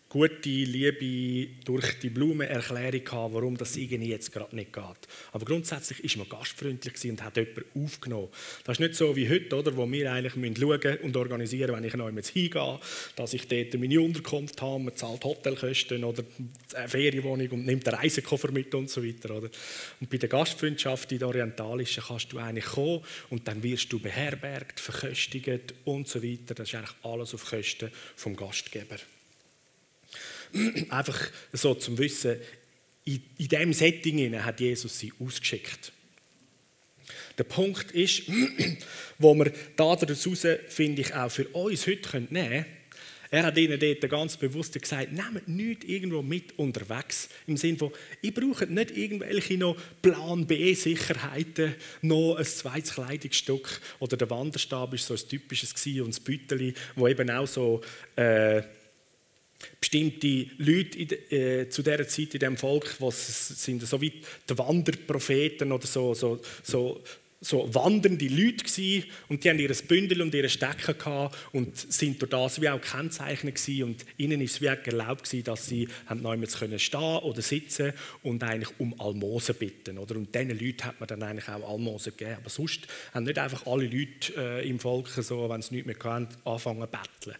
gute 0.09 0.49
Liebe 0.49 1.51
durch 1.63 1.99
die 1.99 2.09
Blume 2.09 2.49
Erklärung 2.49 3.03
gehabt, 3.03 3.33
warum 3.35 3.55
das 3.55 3.77
irgendwie 3.77 4.09
jetzt 4.09 4.31
gerade 4.31 4.55
nicht 4.55 4.73
geht. 4.73 5.07
Aber 5.31 5.45
grundsätzlich 5.45 6.03
ist 6.03 6.17
man 6.17 6.27
gastfreundlich 6.27 6.95
und 7.11 7.23
hat 7.23 7.37
jemanden 7.37 7.63
aufgenommen. 7.75 8.29
Das 8.63 8.75
ist 8.75 8.79
nicht 8.79 8.95
so 8.95 9.15
wie 9.15 9.29
heute, 9.29 9.55
oder, 9.55 9.77
wo 9.77 9.89
wir 9.89 10.11
eigentlich 10.11 10.33
schauen 10.57 10.97
und 11.03 11.15
organisieren, 11.15 11.75
wenn 11.75 11.83
ich 11.83 11.93
noch 11.93 12.09
jetzt 12.09 12.29
hingehe, 12.29 12.79
dass 13.15 13.33
ich 13.35 13.47
dort 13.47 13.75
meine 13.75 14.01
Unterkunft 14.01 14.59
habe, 14.63 14.83
man 14.83 14.95
zahlt 14.95 15.23
Hotelkosten 15.23 16.03
oder 16.03 16.23
eine 16.73 16.87
Ferienwohnung 16.87 17.49
und 17.51 17.65
nimmt 17.67 17.87
einen 17.87 17.97
Reisekoffer 17.97 18.51
mit 18.51 18.73
und 18.73 18.89
so 18.89 19.05
weiter. 19.05 19.37
Oder? 19.37 19.49
Und 20.01 20.09
bei 20.09 20.17
der 20.17 20.29
Gastfreundschaft 20.29 21.11
in 21.11 21.19
der 21.19 21.27
orientalischen 21.27 22.03
kannst 22.03 22.33
du 22.33 22.39
eigentlich 22.39 22.65
kommen 22.65 23.01
und 23.29 23.47
dann 23.47 23.61
wirst 23.61 23.93
du 23.93 23.99
beherbergt, 23.99 24.79
verköstigt 24.79 25.75
und 25.85 26.07
so 26.07 26.23
weiter. 26.23 26.55
Das 26.55 26.67
ist 26.67 26.73
eigentlich 26.73 26.95
alles 27.03 27.35
auf 27.35 27.45
Kosten 27.45 27.91
vom 28.15 28.35
Gastgeber. 28.35 28.97
Einfach 30.89 31.29
so 31.53 31.73
zum 31.75 31.97
Wissen, 31.97 32.37
in, 33.05 33.23
in 33.37 33.47
diesem 33.47 33.73
Setting 33.73 34.43
hat 34.43 34.59
Jesus 34.59 34.99
sie 34.99 35.13
ausgeschickt. 35.19 35.91
Der 37.37 37.43
Punkt 37.43 37.91
ist, 37.91 38.23
wo 39.17 39.33
wir 39.33 39.51
da 39.75 39.95
daraus, 39.95 40.47
finde 40.67 41.01
ich, 41.01 41.13
auch 41.13 41.31
für 41.31 41.47
uns 41.49 41.87
heute 41.87 42.19
nehmen 42.19 42.29
können, 42.31 42.65
er 43.31 43.43
hat 43.43 43.57
ihnen 43.57 43.79
dort 43.79 44.09
ganz 44.09 44.37
bewusst 44.37 44.79
gesagt, 44.79 45.11
nehmt 45.11 45.47
nichts 45.47 45.85
irgendwo 45.85 46.23
mit 46.23 46.57
unterwegs. 46.57 47.29
Im 47.45 47.57
Sinne 47.57 47.77
von, 47.77 47.91
ich 48.21 48.33
brauche 48.33 48.65
nicht 48.65 48.97
irgendwelche 48.97 49.55
noch 49.55 49.77
Plan 50.01 50.47
B-Sicherheiten, 50.47 51.75
noch 52.01 52.37
ein 52.37 52.45
zweites 52.45 52.95
Kleidungsstück 52.95 53.81
oder 53.99 54.17
der 54.17 54.31
Wanderstab 54.31 54.91
war 54.91 54.97
so 54.97 55.13
ein 55.13 55.29
typisches 55.29 55.75
und 56.01 56.07
das 56.07 56.19
Büteli, 56.19 56.73
wo 56.95 57.07
eben 57.07 57.29
auch 57.29 57.47
so... 57.47 57.81
Äh, 58.15 58.63
bestimmte 59.79 60.47
Leute 60.57 60.97
in, 60.97 61.09
äh, 61.31 61.69
zu 61.69 61.81
dieser 61.81 62.07
Zeit 62.07 62.33
in 62.33 62.39
dem 62.39 62.57
Volk, 62.57 62.95
was 62.99 63.63
sind 63.63 63.85
so 63.85 63.99
wie 64.01 64.21
die 64.49 64.57
Wanderpropheten 64.57 65.71
oder 65.71 65.87
so, 65.87 66.13
so, 66.13 66.39
so, 66.63 67.01
so 67.41 67.73
wandernde 67.73 68.27
Leute 68.27 68.65
gewesen, 68.65 69.05
und 69.29 69.43
die 69.43 69.49
haben 69.49 69.59
ihr 69.59 69.73
Bündel 69.87 70.21
und 70.21 70.33
ihre 70.33 70.49
Stecker 70.49 70.93
gehabt 70.93 71.37
und 71.53 71.77
sind 71.77 72.21
durch 72.21 72.29
das 72.29 72.61
wie 72.61 72.69
auch 72.69 72.81
kennzeichnet 72.81 73.55
gewesen 73.55 73.83
und 73.83 74.05
ihnen 74.17 74.41
ist 74.41 74.55
es 74.55 74.61
wie 74.61 74.65
erlaubt 74.65 75.23
gewesen, 75.23 75.43
dass 75.45 75.67
sie 75.67 75.87
haben 76.07 76.23
können 76.23 76.79
stehen 76.79 76.99
oder 76.99 77.41
sitzen 77.41 77.93
und 78.23 78.43
eigentlich 78.43 78.69
um 78.79 78.99
Almosen 78.99 79.55
bitten 79.55 79.97
oder 79.97 80.15
und 80.15 80.33
diesen 80.35 80.59
Leuten 80.59 80.83
hat 80.83 80.99
man 80.99 81.07
dann 81.07 81.23
eigentlich 81.23 81.47
auch 81.47 81.69
Almosen 81.69 82.13
gegeben, 82.17 82.37
aber 82.41 82.49
sonst 82.49 82.87
haben 83.13 83.25
nicht 83.25 83.39
einfach 83.39 83.65
alle 83.65 83.85
Leute 83.85 84.33
äh, 84.35 84.69
im 84.69 84.79
Volk 84.79 85.07
so, 85.07 85.49
wenn 85.49 85.61
sie 85.61 85.75
nichts 85.75 85.87
mehr 85.87 85.95
können, 85.95 86.27
anfangen 86.43 86.81
zu 86.81 86.87
betteln. 86.87 87.37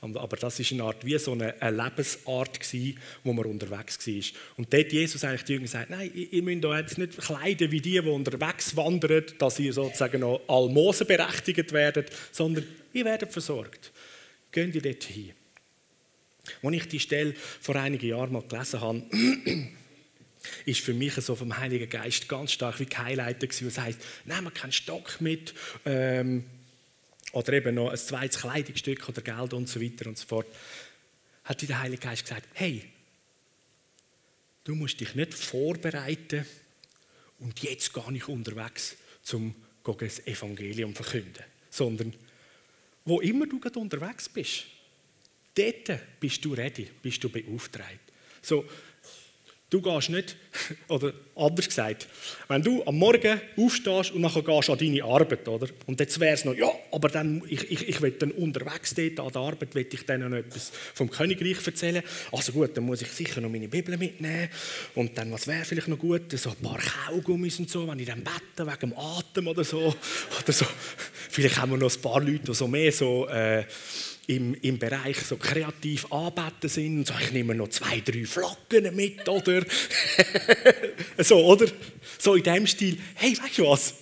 Aber 0.00 0.36
das 0.36 0.60
ist 0.60 0.72
eine 0.72 0.84
Art 0.84 1.04
wie 1.04 1.18
so 1.18 1.32
eine, 1.32 1.54
Lebensart 1.60 2.60
gewesen, 2.60 2.98
wo 3.24 3.32
man 3.32 3.46
unterwegs 3.46 4.06
war. 4.06 4.40
Und 4.56 4.72
dort 4.72 4.92
Jesus 4.92 5.24
eigentlich 5.24 5.44
die 5.44 5.54
Jünger 5.54 5.66
sagt, 5.66 5.90
nein, 5.90 6.10
ihr 6.14 6.42
müsst 6.42 6.64
euch 6.64 6.78
jetzt 6.78 6.98
nicht 6.98 7.18
kleiden 7.18 7.70
wie 7.72 7.80
die, 7.80 8.00
die 8.00 8.08
unterwegs 8.08 8.76
wandern, 8.76 9.24
dass 9.38 9.58
ihr 9.58 9.72
sozusagen 9.72 10.20
noch 10.20 10.40
Almosen 10.46 11.06
berechtigt 11.06 11.72
werdet, 11.72 12.12
sondern 12.30 12.64
ihr 12.92 13.04
werdet 13.04 13.32
versorgt. 13.32 13.92
Geht 14.52 14.74
ihr 14.74 14.82
dort 14.82 15.02
hin. 15.02 15.32
Als 16.62 16.76
ich 16.76 16.88
die 16.88 17.00
Stelle 17.00 17.34
vor 17.60 17.74
einigen 17.76 18.08
Jahren 18.08 18.32
mal 18.32 18.42
gelesen 18.42 18.80
habe, 18.80 19.02
ist 20.64 20.80
für 20.80 20.94
mich 20.94 21.14
so 21.14 21.34
vom 21.34 21.58
Heiligen 21.58 21.90
Geist 21.90 22.28
ganz 22.28 22.52
stark 22.52 22.78
wie 22.78 22.86
gehighlightet 22.86 23.50
gewesen, 23.50 23.66
was 23.66 23.78
heißt, 23.78 24.00
nehmen 24.24 24.44
wir 24.44 24.50
keinen 24.52 24.72
Stock 24.72 25.20
mit, 25.20 25.54
ähm, 25.84 26.44
oder 27.32 27.52
eben 27.52 27.74
noch 27.74 27.90
ein 27.90 27.96
zweites 27.98 28.40
Kleidungsstück 28.40 29.08
oder 29.08 29.22
Geld 29.22 29.52
und 29.52 29.68
so 29.68 29.80
weiter 29.80 30.06
und 30.06 30.18
so 30.18 30.26
fort, 30.26 30.46
hat 31.44 31.66
der 31.68 31.80
Heilige 31.80 32.02
Geist 32.02 32.24
gesagt, 32.24 32.48
hey, 32.54 32.84
du 34.64 34.74
musst 34.74 35.00
dich 35.00 35.14
nicht 35.14 35.34
vorbereiten 35.34 36.46
und 37.38 37.62
jetzt 37.62 37.92
gar 37.92 38.10
nicht 38.10 38.28
unterwegs 38.28 38.96
zum 39.22 39.54
das 39.98 40.26
Evangelium 40.26 40.94
verkünden, 40.94 41.44
sondern 41.70 42.12
wo 43.06 43.20
immer 43.20 43.46
du 43.46 43.58
gerade 43.58 43.78
unterwegs 43.78 44.28
bist, 44.28 44.66
dort 45.54 46.20
bist 46.20 46.44
du 46.44 46.52
ready, 46.52 46.90
bist 47.02 47.24
du 47.24 47.30
beauftragt. 47.30 48.12
So, 48.42 48.66
Du 49.70 49.82
gehst 49.82 50.08
nicht, 50.08 50.34
oder 50.88 51.12
anders 51.36 51.68
gesagt, 51.68 52.08
wenn 52.48 52.62
du 52.62 52.82
am 52.86 52.96
Morgen 52.96 53.38
aufstehst 53.58 54.12
und 54.12 54.22
nachher 54.22 54.42
gehst 54.42 54.70
an 54.70 54.78
deine 54.78 55.04
Arbeit, 55.04 55.46
oder? 55.46 55.68
Und 55.86 56.00
jetzt 56.00 56.18
wäre 56.18 56.32
es 56.32 56.46
noch, 56.46 56.54
ja, 56.54 56.70
aber 56.90 57.10
dann, 57.10 57.42
ich, 57.46 57.70
ich, 57.70 57.86
ich 57.86 58.00
will 58.00 58.12
dann 58.12 58.30
unterwegs 58.30 58.94
dort 58.94 59.20
an 59.20 59.30
der 59.30 59.42
Arbeit, 59.42 59.74
will 59.74 59.86
ich 59.92 60.06
dann 60.06 60.28
noch 60.30 60.38
etwas 60.38 60.72
vom 60.94 61.10
Königreich 61.10 61.66
erzählen. 61.66 62.02
Also 62.32 62.52
gut, 62.52 62.74
dann 62.78 62.84
muss 62.84 63.02
ich 63.02 63.08
sicher 63.08 63.42
noch 63.42 63.50
meine 63.50 63.68
Bibel 63.68 63.98
mitnehmen. 63.98 64.48
Und 64.94 65.18
dann, 65.18 65.30
was 65.32 65.46
wäre 65.46 65.66
vielleicht 65.66 65.88
noch 65.88 65.98
gut? 65.98 66.32
So 66.38 66.48
ein 66.48 66.56
paar 66.56 66.78
Kaugummis 66.78 67.58
und 67.58 67.68
so, 67.68 67.86
wenn 67.88 67.98
ich 67.98 68.06
dann 68.06 68.24
bete, 68.24 68.66
wegen 68.66 68.80
dem 68.80 68.98
Atem 68.98 69.48
oder 69.48 69.64
so. 69.64 69.78
Oder 70.42 70.52
so. 70.52 70.64
Vielleicht 71.28 71.58
haben 71.58 71.72
wir 71.72 71.78
noch 71.78 71.94
ein 71.94 72.00
paar 72.00 72.20
Leute, 72.22 72.44
die 72.46 72.54
so 72.54 72.66
mehr 72.66 72.90
so... 72.90 73.28
Äh, 73.28 73.64
im, 74.28 74.54
im 74.60 74.78
Bereich 74.78 75.18
so 75.18 75.36
kreativ 75.36 76.12
anbeten 76.12 76.68
sind. 76.68 77.06
So, 77.06 77.14
ich 77.18 77.32
nehme 77.32 77.54
noch 77.54 77.68
zwei, 77.68 78.00
drei 78.00 78.24
Flocken 78.26 78.94
mit, 78.94 79.26
oder? 79.26 79.64
so, 81.18 81.44
oder? 81.46 81.66
So 82.18 82.34
in 82.34 82.42
dem 82.42 82.66
Stil. 82.66 82.98
Hey, 83.14 83.36
weißt 83.36 83.58
du 83.58 83.66
was? 83.66 83.94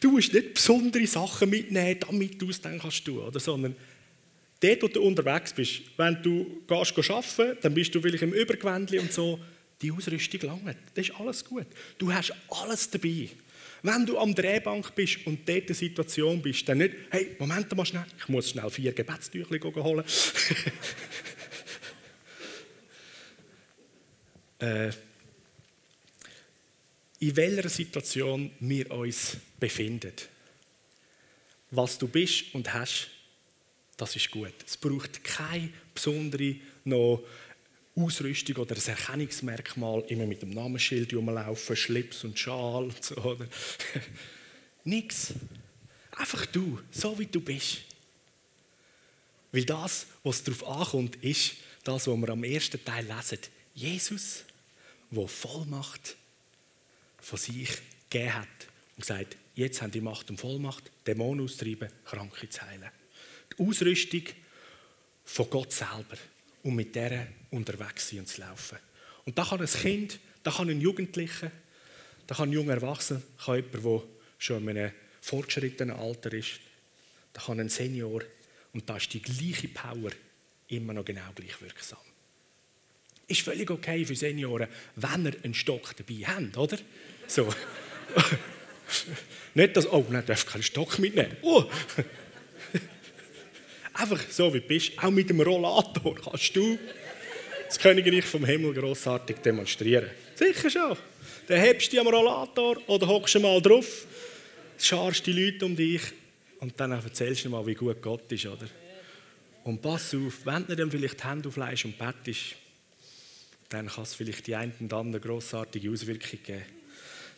Du 0.00 0.10
musst 0.10 0.32
nicht 0.32 0.54
besondere 0.54 1.06
Sachen 1.06 1.50
mitnehmen, 1.50 2.00
damit 2.00 2.40
du 2.40 2.48
es 2.48 2.60
dann 2.60 2.78
kannst 2.78 3.04
tun, 3.04 3.18
oder? 3.18 3.38
Sondern 3.38 3.76
dort, 4.60 4.82
wo 4.82 4.88
du 4.88 5.02
unterwegs 5.02 5.52
bist, 5.52 5.82
wenn 5.98 6.22
du 6.22 6.62
gehst 6.66 7.10
arbeiten, 7.10 7.58
dann 7.60 7.74
bist 7.74 7.94
du 7.94 8.00
vielleicht 8.00 8.22
im 8.22 8.32
Übergewändli 8.32 8.98
und 8.98 9.12
so, 9.12 9.38
die 9.82 9.92
Ausrüstung 9.92 10.40
lange. 10.40 10.74
Das 10.94 11.06
ist 11.06 11.14
alles 11.20 11.44
gut. 11.44 11.66
Du 11.98 12.10
hast 12.10 12.32
alles 12.48 12.88
dabei. 12.88 13.28
Wenn 13.82 14.04
du 14.04 14.18
am 14.18 14.34
Drehbank 14.34 14.94
bist 14.94 15.26
und 15.26 15.48
dort 15.48 15.58
in 15.60 15.66
der 15.66 15.76
Situation 15.76 16.42
bist, 16.42 16.68
dann 16.68 16.78
nicht, 16.78 16.94
hey, 17.10 17.36
Moment 17.38 17.74
mal 17.74 17.86
schnell, 17.86 18.04
ich 18.18 18.28
muss 18.28 18.50
schnell 18.50 18.68
vier 18.70 18.92
Gebetstücher 18.92 19.58
holen. 19.82 20.04
äh, 24.58 24.90
in 27.20 27.36
welcher 27.36 27.68
Situation 27.68 28.50
wir 28.60 28.90
uns 28.90 29.36
befinden. 29.58 30.12
Was 31.70 31.98
du 31.98 32.08
bist 32.08 32.54
und 32.54 32.72
hast, 32.72 33.08
das 33.96 34.16
ist 34.16 34.30
gut. 34.30 34.54
Es 34.66 34.76
braucht 34.76 35.22
keine 35.22 35.70
besondere 35.94 36.56
noch 36.84 37.22
Ausrüstung 37.96 38.56
oder 38.56 38.76
ein 38.76 38.86
Erkennungsmerkmal, 38.86 40.04
immer 40.08 40.26
mit 40.26 40.42
dem 40.42 40.50
Namensschild 40.50 41.12
rumlaufen, 41.12 41.76
Schlips 41.76 42.24
und 42.24 42.38
Schal 42.38 42.84
und 42.84 43.04
so. 43.04 43.16
Oder? 43.16 43.46
Nix. 44.84 45.34
Einfach 46.12 46.46
du, 46.46 46.80
so 46.90 47.18
wie 47.18 47.26
du 47.26 47.40
bist. 47.40 47.78
Weil 49.52 49.64
das, 49.64 50.06
was 50.22 50.44
darauf 50.44 50.66
ankommt, 50.66 51.16
ist 51.16 51.56
das, 51.82 52.06
was 52.06 52.16
wir 52.16 52.28
am 52.28 52.44
ersten 52.44 52.84
Teil 52.84 53.06
lesen. 53.06 53.38
Jesus, 53.74 54.44
der 55.10 55.28
Vollmacht 55.28 56.16
von 57.20 57.38
sich 57.38 57.70
gegeben 58.08 58.34
hat 58.34 58.48
und 58.96 59.00
gesagt, 59.00 59.36
jetzt 59.54 59.82
haben 59.82 59.90
die 59.90 60.00
Macht 60.00 60.30
und 60.30 60.38
Vollmacht, 60.38 60.90
Dämonen 61.06 61.44
austreiben, 61.44 61.88
Kranke 62.04 62.48
zu 62.48 62.62
heilen. 62.62 62.90
Die 63.52 63.64
Ausrüstung 63.64 64.22
von 65.24 65.50
Gott 65.50 65.72
selber 65.72 66.16
und 66.62 66.74
mit 66.74 66.94
der 66.94 67.26
unterwegs 67.50 68.08
sein 68.08 68.20
und 68.20 68.28
zu 68.28 68.40
laufen. 68.40 68.78
Und 69.24 69.38
da 69.38 69.44
kann 69.44 69.60
ein 69.60 69.66
Kind, 69.66 70.18
da 70.42 70.50
kann 70.50 70.68
ein 70.68 70.80
Jugendlicher, 70.80 71.50
da 72.26 72.34
kann 72.34 72.50
ein 72.50 72.52
junger 72.52 72.74
Erwachsener, 72.74 73.22
kann 73.44 73.56
jemand, 73.56 73.84
der 73.84 74.02
schon 74.38 74.62
in 74.62 74.68
einem 74.70 74.92
fortgeschrittenen 75.20 75.96
Alter 75.96 76.32
ist, 76.32 76.60
da 77.32 77.42
kann 77.42 77.60
ein 77.60 77.68
Senior 77.68 78.22
und 78.72 78.88
da 78.88 78.96
ist 78.96 79.12
die 79.12 79.22
gleiche 79.22 79.68
Power 79.68 80.10
immer 80.68 80.92
noch 80.92 81.04
genau 81.04 81.32
gleich 81.34 81.60
wirksam. 81.60 81.98
Ist 83.26 83.42
völlig 83.42 83.70
okay 83.70 84.04
für 84.04 84.16
Senioren, 84.16 84.68
wenn 84.96 85.26
ihr 85.26 85.34
einen 85.44 85.54
Stock 85.54 85.94
dabei 85.96 86.26
habt, 86.26 86.56
oder? 86.56 86.78
So. 87.28 87.48
Nicht, 89.54 89.76
dass, 89.76 89.86
oh, 89.86 90.04
nein, 90.10 90.26
darf 90.26 90.46
keinen 90.46 90.62
Stock 90.62 90.98
mitnehmen. 90.98 91.36
Oh. 91.42 91.64
Einfach 94.00 94.20
so 94.30 94.52
wie 94.54 94.60
du 94.60 94.66
bist. 94.66 94.92
Auch 94.96 95.10
mit 95.10 95.28
dem 95.28 95.40
Rollator 95.40 96.14
kannst 96.14 96.56
du 96.56 96.78
das 97.66 97.78
Königreich 97.78 98.24
vom 98.24 98.44
Himmel 98.46 98.72
grossartig 98.72 99.36
demonstrieren. 99.38 100.10
Sicher 100.34 100.70
schon. 100.70 100.96
Dann 101.46 101.60
hebst 101.60 101.92
du 101.92 102.00
am 102.00 102.06
Rollator 102.06 102.78
oder 102.88 103.06
hockst 103.06 103.34
du 103.34 103.40
mal 103.40 103.60
drauf, 103.60 104.06
scharst 104.78 105.26
die 105.26 105.32
Leute 105.32 105.66
um 105.66 105.76
dich 105.76 106.00
und 106.60 106.78
dann 106.80 106.92
erzählst 106.92 107.44
du 107.44 107.50
mal, 107.50 107.66
wie 107.66 107.74
gut 107.74 108.00
Gott 108.00 108.30
ist, 108.32 108.46
oder? 108.46 108.66
Und 109.64 109.82
pass 109.82 110.14
auf, 110.14 110.46
wenn 110.46 110.66
du 110.66 110.74
dann 110.74 110.90
vielleicht 110.90 111.22
die 111.22 111.28
Hände 111.28 111.48
auflegst 111.48 111.84
und 111.84 111.98
bettest, 111.98 112.56
dann 113.68 113.88
kann 113.88 114.04
es 114.04 114.14
vielleicht 114.14 114.46
die 114.46 114.54
ein 114.54 114.72
und 114.80 114.92
andere 114.92 115.20
grossartige 115.20 115.90
Auswirkung 115.90 116.38
geben. 116.42 116.62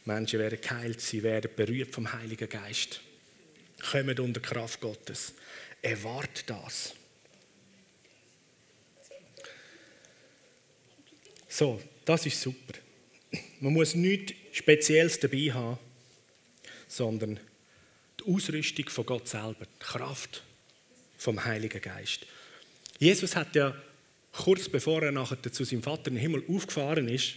Menschen 0.05 0.39
werden 0.39 0.61
geheilt, 0.61 1.01
sie 1.01 1.23
werden 1.23 1.51
berührt 1.57 1.93
vom 1.93 2.13
Heiligen 2.13 2.49
Geist, 2.49 3.01
kommen 3.91 4.19
unter 4.21 4.41
Kraft 4.41 4.81
Gottes. 4.81 5.35
Erwart 5.83 6.49
das. 6.49 6.95
So, 11.49 11.83
das 12.05 12.25
ist 12.25 12.41
super. 12.41 12.79
Man 13.61 13.75
muss 13.75 13.95
nichts 13.95 14.33
Spezielles 14.53 15.21
dabei 15.21 15.53
haben, 15.53 15.79
sondern 16.89 17.39
die 18.21 18.33
Ausrüstung 18.33 18.89
von 18.89 19.07
Gott 19.07 19.29
selber, 19.29 19.67
die 19.67 19.79
Kraft 19.85 20.43
vom 21.19 21.45
Heiligen 21.45 21.81
Geist. 21.81 22.27
Jesus 22.99 23.37
hat 23.37 23.55
ja 23.55 23.77
kurz 24.33 24.69
bevor 24.69 25.03
er 25.03 25.13
nachher 25.13 25.43
zu 25.43 25.65
seinem 25.65 25.83
Vater 25.83 26.11
im 26.11 26.17
Himmel 26.17 26.45
aufgefahren 26.49 27.09
ist, 27.09 27.35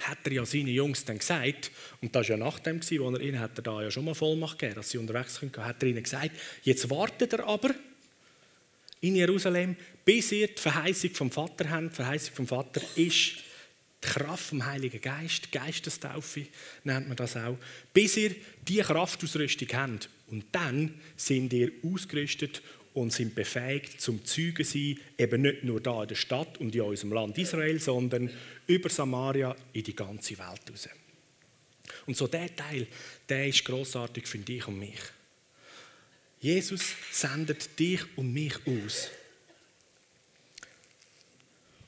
hat 0.00 0.18
er 0.24 0.32
ja 0.32 0.46
seinen 0.46 0.68
Jungs 0.68 1.04
dann 1.04 1.18
gesagt, 1.18 1.70
und 2.00 2.14
das 2.14 2.28
war 2.28 2.36
ja 2.36 2.44
nach 2.44 2.58
dem, 2.58 2.80
wo 2.80 3.10
er 3.10 3.20
ihnen 3.20 3.40
hat 3.40 3.58
er 3.58 3.62
da 3.62 3.82
ja 3.82 3.90
schon 3.90 4.04
mal 4.04 4.14
Vollmacht 4.14 4.58
gegeben, 4.58 4.76
dass 4.76 4.90
sie 4.90 4.98
unterwegs 4.98 5.40
können, 5.40 5.52
hat 5.56 5.82
er 5.82 5.88
ihnen 5.88 6.02
gesagt, 6.02 6.32
jetzt 6.62 6.88
wartet 6.90 7.32
er 7.32 7.46
aber 7.46 7.74
in 9.00 9.16
Jerusalem, 9.16 9.76
bis 10.04 10.32
ihr 10.32 10.48
die 10.48 10.60
Verheißung 10.60 11.10
vom 11.10 11.30
Vater 11.30 11.70
habt. 11.70 11.92
Die 11.92 11.96
Verheißung 11.96 12.34
vom 12.34 12.46
Vater 12.46 12.80
ist 12.96 13.36
die 14.02 14.08
Kraft 14.08 14.44
vom 14.44 14.64
Heiligen 14.64 15.00
Geist, 15.00 15.50
Geistestaufe 15.50 16.46
nennt 16.84 17.08
man 17.08 17.16
das 17.16 17.36
auch, 17.36 17.56
bis 17.92 18.16
ihr 18.16 18.34
diese 18.66 18.82
Kraftausrüstung 18.82 19.68
habt. 19.72 20.10
Und 20.28 20.44
dann 20.52 21.00
sind 21.16 21.52
ihr 21.52 21.72
ausgerüstet 21.84 22.62
und 22.96 23.12
sind 23.12 23.34
befähigt 23.34 24.00
zum 24.00 24.24
Zeugen 24.24 24.64
sein, 24.64 24.98
eben 25.18 25.42
nicht 25.42 25.64
nur 25.64 25.82
da 25.82 26.02
in 26.02 26.08
der 26.08 26.14
Stadt 26.14 26.56
und 26.58 26.74
in 26.74 26.80
unserem 26.80 27.12
Land 27.12 27.36
Israel, 27.36 27.78
sondern 27.78 28.30
über 28.66 28.88
Samaria 28.88 29.54
in 29.74 29.84
die 29.84 29.94
ganze 29.94 30.38
Welt 30.38 30.62
raus. 30.70 30.88
Und 32.06 32.16
so 32.16 32.26
der 32.26 32.56
Teil, 32.56 32.86
der 33.28 33.48
ist 33.48 33.66
großartig 33.66 34.26
für 34.26 34.38
dich 34.38 34.66
und 34.66 34.78
mich. 34.78 34.98
Jesus 36.40 36.94
sendet 37.12 37.78
dich 37.78 38.00
und 38.16 38.32
mich 38.32 38.54
aus 38.66 39.10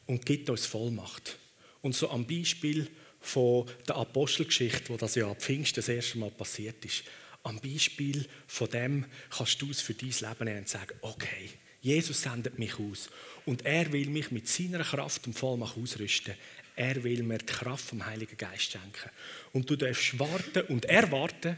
und 0.06 0.26
gibt 0.26 0.50
uns 0.50 0.66
Vollmacht. 0.66 1.38
Und 1.80 1.94
so 1.94 2.10
am 2.10 2.26
Beispiel 2.26 2.86
von 3.22 3.64
der 3.88 3.96
Apostelgeschichte, 3.96 4.90
wo 4.90 4.98
das 4.98 5.14
ja 5.14 5.30
ab 5.30 5.40
Pfingsten 5.40 5.76
das 5.76 5.88
erste 5.88 6.18
Mal 6.18 6.30
passiert 6.30 6.84
ist, 6.84 7.04
am 7.42 7.60
Beispiel 7.60 8.26
von 8.46 8.68
dem 8.70 9.06
kannst 9.30 9.60
du 9.62 9.70
es 9.70 9.80
für 9.80 9.94
dein 9.94 10.10
Leben 10.10 10.44
nehmen 10.44 10.58
und 10.58 10.68
sagen, 10.68 10.96
okay, 11.00 11.50
Jesus 11.80 12.22
sendet 12.22 12.58
mich 12.58 12.78
aus 12.78 13.08
und 13.46 13.64
er 13.64 13.92
will 13.92 14.08
mich 14.08 14.30
mit 14.30 14.48
seiner 14.48 14.82
Kraft 14.82 15.26
und 15.26 15.38
Vollmacht 15.38 15.76
ausrüsten. 15.76 16.34
Er 16.76 17.02
will 17.02 17.22
mir 17.22 17.38
die 17.38 17.46
Kraft 17.46 17.84
vom 17.84 18.04
Heiligen 18.04 18.36
Geist 18.36 18.72
schenken. 18.72 19.10
Und 19.52 19.68
du 19.68 19.76
darfst 19.76 20.18
warten 20.18 20.62
und 20.68 20.84
erwarten 20.84 21.56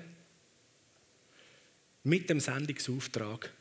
mit 2.04 2.30
dem 2.30 2.40
Sendungsauftrag, 2.40 3.52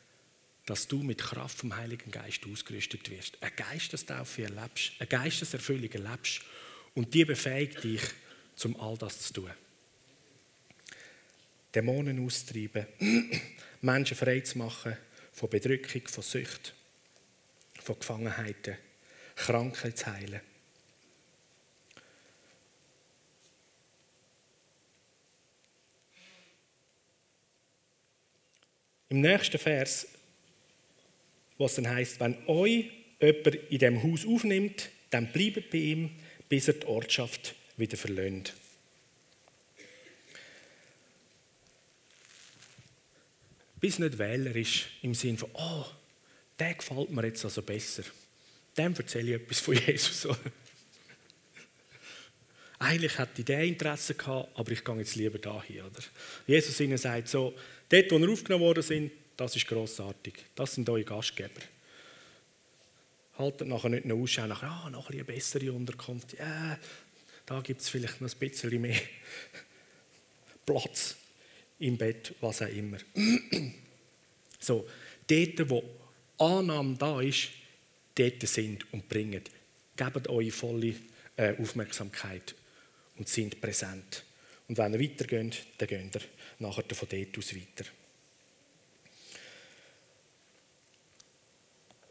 dass 0.65 0.87
du 0.87 1.01
mit 1.01 1.17
Kraft 1.17 1.57
vom 1.57 1.75
Heiligen 1.75 2.11
Geist 2.11 2.41
ausgerüstet 2.45 3.09
wirst. 3.09 3.41
Eine 3.41 3.51
Geistestaufe 3.51 4.43
erlebst, 4.43 4.91
eine 4.99 5.07
Geisteserfüllung 5.07 5.91
erlebst 5.91 6.41
und 6.93 7.13
die 7.13 7.25
befähigt 7.25 7.83
dich, 7.83 8.01
um 8.63 8.79
all 8.79 8.97
das 8.97 9.19
zu 9.19 9.33
tun. 9.33 9.51
Dämonen 11.73 12.25
austreiben, 12.25 12.87
Menschen 13.81 14.17
frei 14.17 14.39
zu 14.41 14.57
machen 14.57 14.97
von 15.31 15.49
Bedrückung, 15.49 16.07
von 16.07 16.23
Sucht, 16.23 16.73
von 17.81 17.99
Gefangenheiten, 17.99 18.77
Krankheit 19.35 19.97
zu 19.97 20.07
heilen. 20.07 20.41
Im 29.09 29.21
nächsten 29.21 29.57
Vers, 29.57 30.07
was 31.57 31.75
dann 31.75 31.89
heißt, 31.89 32.19
wenn 32.19 32.37
euch 32.47 32.91
jemand 33.19 33.55
in 33.55 33.79
dem 33.79 34.03
Haus 34.03 34.25
aufnimmt, 34.25 34.89
dann 35.09 35.31
bleibt 35.31 35.71
bei 35.71 35.77
ihm, 35.79 36.11
bis 36.47 36.67
er 36.67 36.75
die 36.75 36.85
Ortschaft 36.85 37.55
wieder 37.75 37.97
verlöhnt. 37.97 38.53
Bis 43.79 43.99
nicht 43.99 44.17
wählerisch 44.17 44.87
im 45.01 45.13
Sinn 45.13 45.37
von, 45.37 45.49
oh, 45.53 45.85
der 46.57 46.73
gefällt 46.73 47.09
mir 47.11 47.25
jetzt 47.25 47.43
also 47.45 47.61
besser. 47.61 48.03
Dem 48.77 48.93
erzähle 48.93 49.35
ich 49.35 49.41
etwas 49.41 49.59
von 49.59 49.75
Jesus. 49.87 50.27
Eigentlich 52.79 53.17
hätte 53.17 53.39
ich 53.39 53.45
der 53.45 53.63
Interesse 53.63 54.15
gehabt, 54.15 54.57
aber 54.57 54.71
ich 54.71 54.83
gehe 54.83 54.95
jetzt 54.97 55.15
lieber 55.15 55.37
dahin. 55.37 55.81
Oder? 55.81 56.01
Jesus 56.47 56.79
ihnen 56.79 56.97
sagt 56.97 57.27
so, 57.27 57.53
dort, 57.89 58.11
wo 58.11 58.17
ihr 58.17 58.29
aufgenommen 58.29 58.63
worden 58.63 58.83
sind, 58.83 59.11
das 59.35 59.55
ist 59.55 59.67
grossartig. 59.67 60.45
Das 60.55 60.75
sind 60.75 60.89
eure 60.89 61.03
Gastgeber. 61.03 61.61
Haltet 63.37 63.67
nachher 63.67 63.89
nicht 63.89 64.05
noch 64.05 64.17
Ausschau 64.17 64.47
nach, 64.47 64.63
ah, 64.63 64.89
noch 64.89 65.09
eine 65.09 65.23
bessere 65.23 65.71
Unterkunft. 65.71 66.37
Ja, 66.37 66.77
da 67.45 67.61
gibt 67.61 67.81
es 67.81 67.89
vielleicht 67.89 68.19
noch 68.21 68.29
ein 68.29 68.39
bisschen 68.39 68.81
mehr 68.81 68.99
Platz 70.65 71.15
im 71.79 71.97
Bett, 71.97 72.33
was 72.41 72.61
auch 72.61 72.67
immer. 72.67 72.97
so, 74.59 74.87
dort, 75.27 75.69
wo 75.69 75.83
Annahme 76.37 76.95
da 76.97 77.21
ist, 77.21 77.49
dort 78.15 78.47
sind 78.47 78.91
und 78.93 79.07
bringen. 79.07 79.41
Gebt 79.95 80.27
eure 80.27 80.51
volle 80.51 80.95
äh, 81.35 81.55
Aufmerksamkeit 81.57 82.55
und 83.17 83.27
sind 83.27 83.59
präsent. 83.59 84.23
Und 84.67 84.77
wenn 84.77 84.93
ihr 84.93 84.99
weitergeht, 84.99 85.65
dann 85.77 85.87
geht 85.87 86.15
ihr 86.15 86.21
nachher 86.59 86.83
von 86.93 87.07
dort 87.09 87.37
aus 87.37 87.55
weiter. 87.55 87.89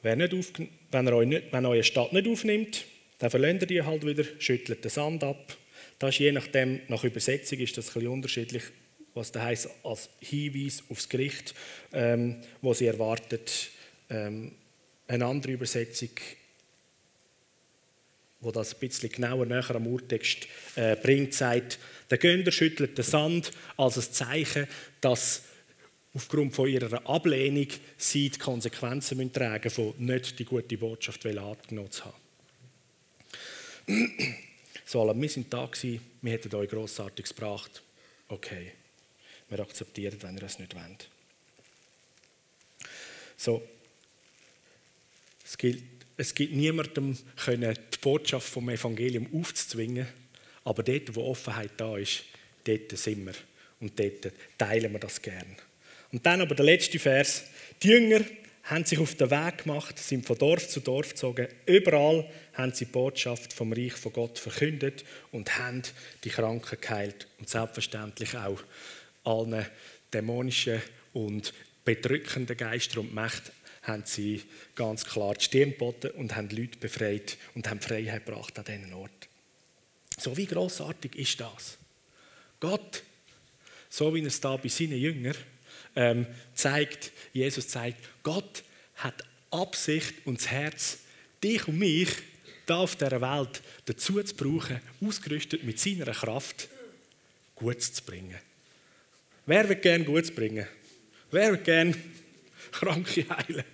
Wenn, 0.03 0.19
nicht 0.19 0.35
auf, 0.35 0.53
wenn, 0.91 1.09
euch 1.09 1.27
nicht, 1.27 1.53
wenn 1.53 1.67
eure 1.67 1.85
Stadt 1.85 2.13
nicht 2.13 2.29
aufnimmt, 2.29 2.85
dann 3.19 3.31
verlässt 3.31 3.63
ihr 3.63 3.67
die 3.67 3.83
halt 3.83 4.07
wieder, 4.07 4.25
schüttelt 4.39 4.85
den 4.85 4.91
Sand 4.91 5.25
ab. 5.25 5.57
Das 5.99 6.11
ist 6.11 6.21
je 6.21 6.33
nachdem, 6.33 6.81
nach 6.89 7.03
Übersetzung 7.03 7.59
ist 7.59 7.77
das 7.77 7.89
ein 7.89 7.95
bisschen 7.95 8.09
unterschiedlich, 8.09 8.63
was 9.15 9.33
da 9.33 9.43
heißt 9.43 9.69
als 9.83 10.09
Hinweis 10.21 10.83
aufs 10.89 11.09
Gericht, 11.09 11.55
ähm, 11.93 12.37
wo 12.61 12.75
sie 12.75 12.87
erwartet. 12.87 13.71
Ähm, 14.11 14.53
eine 15.07 15.27
andere 15.27 15.53
Übersetzung, 15.53 16.11
wo 18.41 18.53
das 18.53 18.75
ein 18.75 18.81
bisschen 18.81 19.11
genauer 19.11 19.47
näher 19.47 19.75
am 19.75 19.87
Urtext 19.87 20.47
äh, 20.77 20.97
bringt, 20.97 21.35
sagt, 21.35 21.79
der 22.11 22.19
Gönder 22.19 22.53
schüttelt 22.53 22.97
den 22.97 23.05
Sand 23.05 23.51
als 23.77 23.97
ein 23.97 24.13
Zeichen, 24.13 24.67
dass 25.01 25.43
aufgrund 26.15 26.55
von 26.55 26.69
ihrer 26.69 27.07
Ablehnung 27.09 27.69
sie 27.97 28.31
die 28.31 28.39
Konsequenzen 28.39 29.19
müssen 29.19 29.33
tragen 29.33 29.71
von 29.71 29.95
nicht 29.99 30.39
die 30.39 30.45
gute 30.45 30.79
Botschaft 30.79 31.25
angenommen 31.27 31.91
zu 31.91 32.05
haben. 32.05 32.17
So, 34.85 35.05
wir 35.15 35.29
sind 35.29 35.53
da 35.53 35.67
gewesen, 35.67 36.01
wir 36.23 36.33
hätten 36.33 36.55
euch 36.55 36.71
Grossartiges 36.71 37.35
gebracht. 37.35 37.83
Okay, 38.27 38.73
wir 39.49 39.61
akzeptieren, 39.61 40.19
wenn 40.23 40.37
ihr 40.37 40.43
es 40.43 40.59
nicht 40.59 40.75
wollt. 40.75 41.09
So, 43.37 43.67
es 45.45 45.57
gilt, 45.57 45.83
es 46.17 46.35
gibt 46.35 46.53
niemandem 46.53 47.17
können, 47.37 47.79
die 47.95 47.99
Botschaft 47.99 48.49
vom 48.49 48.69
Evangelium 48.69 49.29
aufzuzwingen, 49.33 50.09
aber 50.65 50.83
dort, 50.83 51.15
wo 51.15 51.31
Offenheit 51.31 51.71
da 51.77 51.97
ist, 51.97 52.25
dort 52.65 52.97
sind 52.99 53.25
wir 53.25 53.35
und 53.81 53.99
dort 53.99 54.33
teilen 54.59 54.93
wir 54.93 54.99
das 54.99 55.23
gern. 55.23 55.57
Und 56.13 56.25
dann 56.27 56.41
aber 56.41 56.55
der 56.55 56.65
letzte 56.65 56.99
Vers. 56.99 57.45
Die 57.83 57.89
Jünger 57.89 58.25
haben 58.65 58.85
sich 58.85 58.99
auf 58.99 59.15
den 59.15 59.31
Weg 59.31 59.65
gemacht, 59.65 59.99
sind 59.99 60.27
von 60.27 60.37
Dorf 60.37 60.69
zu 60.69 60.81
Dorf 60.81 61.11
gezogen. 61.11 61.49
Überall 61.65 62.29
haben 62.55 62.73
sie 62.73 62.85
die 62.85 62.93
Botschaft 62.93 63.53
vom 63.53 63.73
Reich 63.73 63.95
von 63.95 64.13
Gott 64.13 64.39
verkündet 64.39 65.05
und 65.33 65.59
haben 65.59 65.83
die 66.25 66.31
Kranken 66.31 66.79
geheilt. 66.81 67.29
Und 67.39 67.49
selbstverständlich 67.49 68.37
auch 68.37 68.63
allen 69.25 69.67
dämonischen 70.13 70.83
und 71.13 71.53
bedrückenden 71.85 72.57
Geistern 72.57 73.01
und 73.01 73.15
Mächten 73.15 73.53
haben 73.83 74.03
sie 74.05 74.43
ganz 74.75 75.05
klar 75.05 75.35
die 75.35 75.45
Stirn 75.45 75.71
geboten 75.71 76.11
und 76.13 76.37
haben 76.37 76.51
Leute 76.51 76.79
befreit 76.79 77.39
und 77.55 77.69
haben 77.69 77.81
Freiheit 77.81 78.27
gebracht 78.27 78.59
an 78.59 78.65
diesen 78.65 78.93
Ort. 78.93 79.29
So 80.19 80.37
wie 80.37 80.47
großartig 80.47 81.15
ist 81.17 81.41
das? 81.41 81.79
Gott, 82.61 83.03
so 83.89 84.15
wie 84.15 84.21
er 84.21 84.27
es 84.27 84.41
da 84.41 84.57
bei 84.57 84.69
seinen 84.69 84.99
Jüngern 84.99 85.37
ähm, 85.97 86.27
zeigt, 86.55 87.13
Jesus 87.33 87.69
zeigt, 87.69 87.99
Gott 88.23 88.63
hat 88.97 89.25
Absicht 89.51 90.15
und 90.27 90.39
das 90.39 90.51
Herz, 90.51 90.99
dich 91.43 91.67
und 91.67 91.79
mich 91.79 92.09
da 92.67 92.79
auf 92.79 92.97
dieser 92.97 93.21
Welt 93.21 93.63
dazu 93.87 94.23
zu 94.23 94.35
brauchen, 94.35 94.81
ausgerüstet 95.01 95.65
mit 95.65 95.79
seiner 95.79 96.13
Kraft, 96.13 96.69
Gutes 97.55 97.95
zu 97.95 98.03
bringen. 98.05 98.39
Wer 99.49 99.67
will 99.67 99.77
gerne 99.77 100.05
Gutes 100.05 100.31
bringen? 100.31 100.67
Wer 101.31 101.53
will 101.53 101.59
gerne 101.61 101.95
Kranke 102.71 103.25
heilen? 103.31 103.65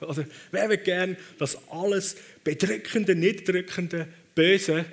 Oder 0.00 0.26
wer 0.52 0.68
will 0.68 0.76
gerne, 0.76 1.16
dass 1.40 1.58
alles 1.68 2.16
Bedrückende, 2.44 3.16
Nichtdrückende, 3.16 4.06
Böse 4.32 4.84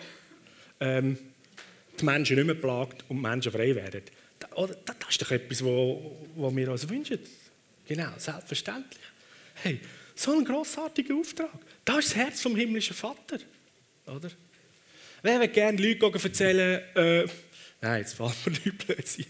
ähm, 0.80 1.16
die 2.00 2.06
Menschen 2.06 2.38
nicht 2.38 2.46
mehr 2.46 2.56
plagt 2.56 3.06
und 3.08 3.18
die 3.18 3.22
Menschen 3.22 3.52
frei 3.52 3.76
werden? 3.76 4.02
Das 4.40 5.10
ist 5.10 5.22
doch 5.22 5.30
etwas, 5.30 5.64
was 5.64 6.56
wir 6.56 6.72
uns 6.72 6.90
wünschen. 6.90 7.20
Genau, 7.88 8.10
selbstverständlich. 8.18 9.00
Hey, 9.54 9.80
so 10.16 10.32
ein 10.32 10.44
grossartiger 10.44 11.14
Auftrag. 11.18 11.52
Das 11.86 12.00
ist 12.00 12.10
das 12.10 12.16
Herz 12.16 12.42
vom 12.42 12.56
himmlischen 12.56 12.96
Vater. 12.96 13.38
Oder? 14.08 14.32
Wer 15.22 15.40
will 15.40 15.50
gerne 15.50 15.80
Leute 15.80 16.24
erzählen, 16.24 16.82
äh, 16.96 17.28
nein, 17.82 18.02
jetzt 18.02 18.14
fällt 18.14 18.46
mir 18.46 18.52
nicht 18.52 18.78
plötzlich. 18.78 19.28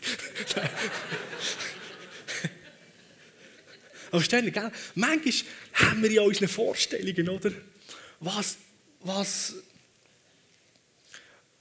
Aber 4.12 4.20
verstehen 4.20 4.52
gell? 4.52 4.72
Manchmal 4.96 5.34
haben 5.74 6.04
wir 6.04 6.12
ja 6.12 6.22
unsere 6.22 6.48
Vorstellungen, 6.50 7.30
oder? 7.30 7.52
Was, 8.20 8.58
was, 9.00 9.56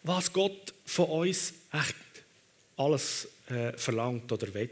was 0.02 0.32
Gott 0.32 0.74
von 0.84 1.06
uns 1.06 1.54
echt 1.72 1.94
alles 2.76 3.28
äh, 3.48 3.72
verlangt 3.76 4.30
oder 4.32 4.52
will. 4.52 4.70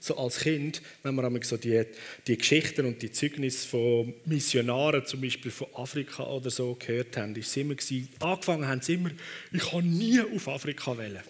So 0.00 0.16
als 0.16 0.40
Kind, 0.40 0.80
wenn 1.02 1.14
wir 1.14 1.30
so 1.42 1.56
die, 1.56 1.82
die 2.26 2.38
Geschichten 2.38 2.86
und 2.86 3.02
die 3.02 3.10
Zeugnisse 3.10 3.66
von 3.66 4.14
Missionaren, 4.24 5.04
zum 5.04 5.20
Beispiel 5.20 5.50
von 5.50 5.66
Afrika 5.74 6.24
oder 6.24 6.50
so, 6.50 6.74
gehört 6.74 7.16
haben, 7.16 7.34
ist 7.34 7.48
es 7.48 7.56
immer 7.56 7.74
gewesen, 7.74 8.08
angefangen 8.20 8.66
haben 8.66 8.80
sie 8.80 8.94
immer, 8.94 9.10
ich 9.52 9.70
kann 9.70 9.90
nie 9.90 10.20
auf 10.20 10.48
Afrika 10.48 10.96
wählen. 10.96 11.22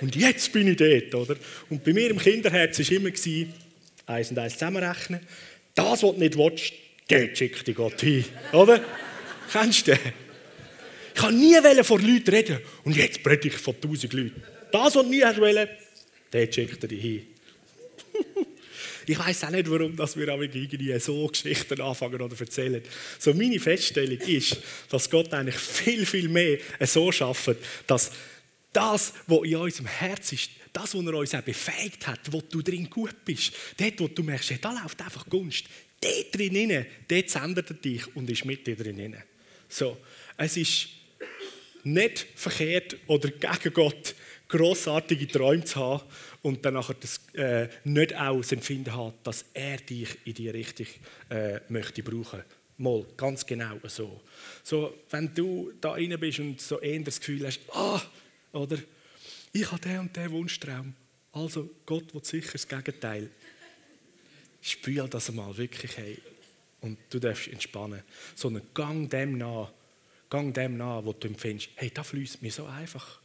Und 0.00 0.16
jetzt 0.16 0.52
bin 0.52 0.68
ich 0.68 0.76
dort, 0.76 1.14
oder? 1.14 1.36
Und 1.68 1.82
bei 1.84 1.92
mir 1.92 2.10
im 2.10 2.18
Kinderherz 2.18 2.78
war 2.78 2.96
immer, 2.96 3.10
gewesen, 3.10 3.52
eins 4.06 4.30
und 4.30 4.38
eins 4.38 4.54
zusammenrechnen, 4.54 5.20
das, 5.74 6.02
was 6.02 6.12
du 6.12 6.12
nicht 6.12 6.36
willst, 6.36 6.72
dort 7.08 7.38
schickt 7.38 7.66
dich 7.66 7.76
Gott 7.76 8.00
hin, 8.00 8.24
oder? 8.52 8.84
Kennst 9.50 9.86
du 9.86 9.92
den? 9.92 10.00
Ich 11.14 11.20
kann 11.20 11.38
nie 11.38 11.54
vor 11.82 12.00
Leuten 12.00 12.30
reden 12.30 12.58
und 12.84 12.96
jetzt 12.96 13.22
predige 13.22 13.54
ich 13.54 13.60
von 13.60 13.78
tausend 13.80 14.12
Leuten. 14.12 14.42
Das, 14.72 14.94
was 14.94 15.06
nie 15.06 15.22
hast 15.22 15.40
wollen, 15.40 15.68
dort 16.30 16.54
schickt 16.54 16.82
er 16.82 16.88
dich 16.88 17.02
hin. 17.02 17.26
Ich 19.06 19.18
weiß 19.18 19.44
auch 19.44 19.50
nicht, 19.50 19.70
warum 19.70 19.96
dass 19.96 20.16
wir 20.16 20.28
irgendwie 20.28 20.98
so 20.98 21.26
Geschichten 21.26 21.80
anfangen 21.80 22.20
oder 22.20 22.38
erzählen. 22.38 22.82
So 23.18 23.34
meine 23.34 23.58
Feststellung 23.58 24.18
ist, 24.18 24.56
dass 24.88 25.10
Gott 25.10 25.32
eigentlich 25.32 25.56
viel, 25.56 26.06
viel 26.06 26.28
mehr 26.28 26.58
so 26.80 27.10
schafft, 27.10 27.56
dass 27.86 28.10
das, 28.72 29.12
was 29.26 29.44
in 29.44 29.56
unserem 29.56 29.86
Herz 29.86 30.32
ist, 30.32 30.50
das, 30.72 30.94
was 30.94 31.04
er 31.04 31.14
uns 31.14 31.34
auch 31.34 31.42
befähigt 31.42 32.06
hat, 32.06 32.20
wo 32.30 32.40
du 32.40 32.62
drin 32.62 32.88
gut 32.88 33.24
bist, 33.24 33.52
dort, 33.76 34.00
wo 34.00 34.08
du 34.08 34.22
merkst, 34.22 34.54
da 34.60 34.72
läuft 34.72 35.00
einfach 35.02 35.28
Gunst, 35.28 35.64
dort 36.00 36.34
drin, 36.34 36.86
dort 37.08 37.30
sendet 37.30 37.70
er 37.70 37.76
dich 37.76 38.16
und 38.16 38.30
ist 38.30 38.44
mit 38.44 38.66
dir 38.66 38.76
drin. 38.76 39.16
So, 39.68 39.96
es 40.36 40.56
ist 40.56 40.88
nicht 41.82 42.26
verkehrt 42.34 42.96
oder 43.06 43.30
gegen 43.30 43.74
Gott 43.74 44.14
grossartige 44.48 45.28
Träume 45.28 45.64
zu 45.64 45.76
haben 45.76 46.02
und 46.42 46.64
dann 46.64 46.74
nachher 46.74 46.94
das, 46.94 47.20
äh, 47.34 47.68
nicht 47.84 48.14
auch 48.14 48.38
das 48.38 48.52
Empfinden 48.52 48.94
haben, 48.94 49.14
dass 49.22 49.44
er 49.52 49.76
dich 49.78 50.16
in 50.24 50.34
die 50.34 50.48
Richtung 50.48 50.86
äh, 51.28 51.60
möchte 51.68 52.02
brauchen. 52.02 52.42
Mal, 52.78 53.04
ganz 53.16 53.44
genau 53.44 53.78
so. 53.84 54.22
So, 54.62 54.94
wenn 55.10 55.34
du 55.34 55.72
da 55.80 55.92
rein 55.92 56.16
bist 56.18 56.40
und 56.40 56.60
so 56.60 56.80
das 56.80 57.20
Gefühl 57.20 57.46
hast, 57.46 57.60
ah, 57.74 58.00
oder, 58.52 58.78
ich 59.52 59.70
habe 59.70 59.80
den 59.82 59.98
und 59.98 60.16
den 60.16 60.30
Wunschtraum. 60.30 60.94
Also, 61.32 61.68
Gott 61.84 62.14
will 62.14 62.24
sicher 62.24 62.52
das 62.52 62.66
Gegenteil. 62.66 63.30
Spül 64.62 65.06
das 65.08 65.28
einmal 65.28 65.56
wirklich, 65.56 65.96
hey. 65.96 66.18
Und 66.80 66.98
du 67.10 67.18
darfst 67.18 67.48
entspannen. 67.48 68.02
Sondern 68.34 68.62
gang 68.72 69.10
dem 69.10 69.36
nach, 69.36 69.72
gang 70.30 70.54
dem 70.54 70.78
nach, 70.78 71.04
wo 71.04 71.12
du 71.12 71.28
empfindest, 71.28 71.70
hey, 71.74 71.90
da 71.92 72.02
fließt 72.02 72.40
mir 72.40 72.50
so 72.50 72.64
einfach 72.64 73.19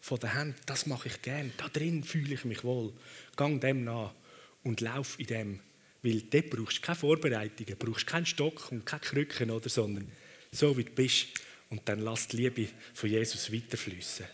von 0.00 0.20
der 0.20 0.34
Hand, 0.34 0.56
das 0.66 0.86
mache 0.86 1.08
ich 1.08 1.22
gern, 1.22 1.52
da 1.56 1.68
drin 1.68 2.04
fühle 2.04 2.34
ich 2.34 2.44
mich 2.44 2.62
wohl. 2.64 2.92
Gang 3.36 3.60
dem 3.60 3.84
nach 3.84 4.14
und 4.62 4.80
lauf 4.80 5.18
in 5.18 5.26
dem. 5.26 5.60
Weil 6.02 6.22
dort 6.22 6.50
brauchst 6.50 6.78
du 6.78 6.82
keine 6.82 6.96
Vorbereitungen, 6.96 7.76
brauchst 7.78 8.06
keinen 8.06 8.26
Stock 8.26 8.70
und 8.70 8.86
keine 8.86 9.00
Krücken, 9.00 9.50
oder, 9.50 9.68
sondern 9.68 10.10
so 10.52 10.76
wie 10.76 10.84
du 10.84 10.92
bist. 10.92 11.26
Und 11.70 11.88
dann 11.88 12.00
lass 12.00 12.28
die 12.28 12.36
Liebe 12.36 12.68
von 12.94 13.10
Jesus 13.10 13.52
weiterfließen. 13.52 14.26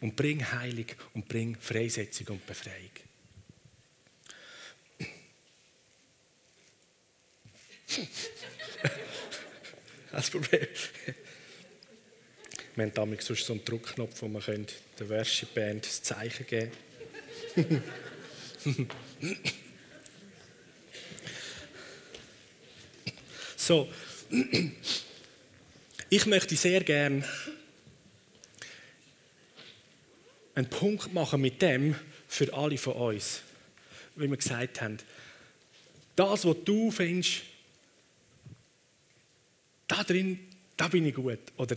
Und 0.00 0.14
bring 0.16 0.50
Heilung 0.52 0.86
und 1.14 1.28
bring 1.28 1.56
Freisetzung 1.56 2.28
und 2.28 2.46
Befreiung. 2.46 2.90
das 10.12 10.30
Problem. 10.30 10.68
Wir 12.80 12.86
haben 12.86 12.94
damals 12.94 13.26
sonst 13.26 13.44
so 13.44 13.52
einen 13.52 13.62
Druckknopf, 13.62 14.22
wo 14.22 14.28
man 14.28 14.42
der 14.98 15.08
Worship-Band 15.10 15.84
das 15.84 16.02
Zeichen 16.02 16.46
geben 16.46 16.72
So, 23.54 23.86
ich 26.08 26.24
möchte 26.24 26.56
sehr 26.56 26.82
gerne 26.82 27.22
einen 30.54 30.70
Punkt 30.70 31.12
machen 31.12 31.42
mit 31.42 31.60
dem 31.60 31.94
für 32.28 32.50
alle 32.54 32.78
von 32.78 32.94
uns, 32.94 33.42
wie 34.16 34.26
wir 34.26 34.38
gesagt 34.38 34.80
haben. 34.80 34.96
Das, 36.16 36.46
was 36.46 36.56
du 36.64 36.90
findest, 36.90 37.42
da 39.86 40.02
drin, 40.02 40.38
da 40.78 40.88
bin 40.88 41.04
ich 41.04 41.14
gut. 41.14 41.40
Oder 41.58 41.76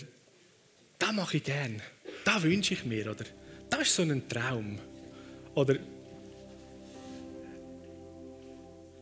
das 1.03 1.11
mache 1.11 1.37
ich 1.37 1.43
gern. 1.43 1.81
Das 2.23 2.43
wünsche 2.43 2.73
ich 2.75 2.85
mir. 2.85 3.11
Oder 3.11 3.25
das 3.69 3.81
ist 3.81 3.95
so 3.95 4.03
ein 4.03 4.27
Traum. 4.29 4.79
Oder 5.53 5.75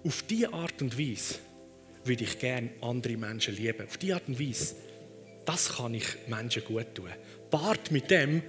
auf 0.04 0.24
diese 0.24 0.52
Art 0.52 0.82
und 0.82 0.98
Weise 0.98 1.36
würde 2.04 2.24
ich 2.24 2.40
gerne 2.40 2.72
andere 2.82 3.18
Menschen 3.18 3.56
lieben. 3.56 3.86
Auf 3.86 3.98
diese 3.98 4.16
Art 4.16 4.28
und 4.28 4.40
Weise, 4.40 4.76
das 5.46 5.76
kann 5.76 5.94
ich 5.94 6.06
Menschen 6.28 6.64
gut 6.64 6.96
tun. 6.96 7.10
Bart 7.52 7.92
mit 7.92 8.10
dem, 8.10 8.42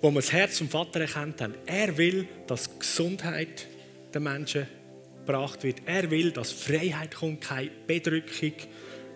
wo 0.00 0.10
wir 0.10 0.22
das 0.22 0.32
Herz 0.32 0.58
vom 0.58 0.70
Vater 0.70 1.00
erkannt 1.00 1.42
haben. 1.42 1.54
Er 1.66 1.94
will, 1.98 2.26
dass 2.46 2.78
Gesundheit 2.78 3.66
den 4.14 4.22
Menschen 4.22 4.66
gebracht 5.18 5.62
wird. 5.62 5.82
Er 5.84 6.10
will, 6.10 6.30
dass 6.30 6.52
Freiheit 6.52 7.16
kommt, 7.16 7.42
keine 7.42 7.70
Bedrückung, 7.86 8.54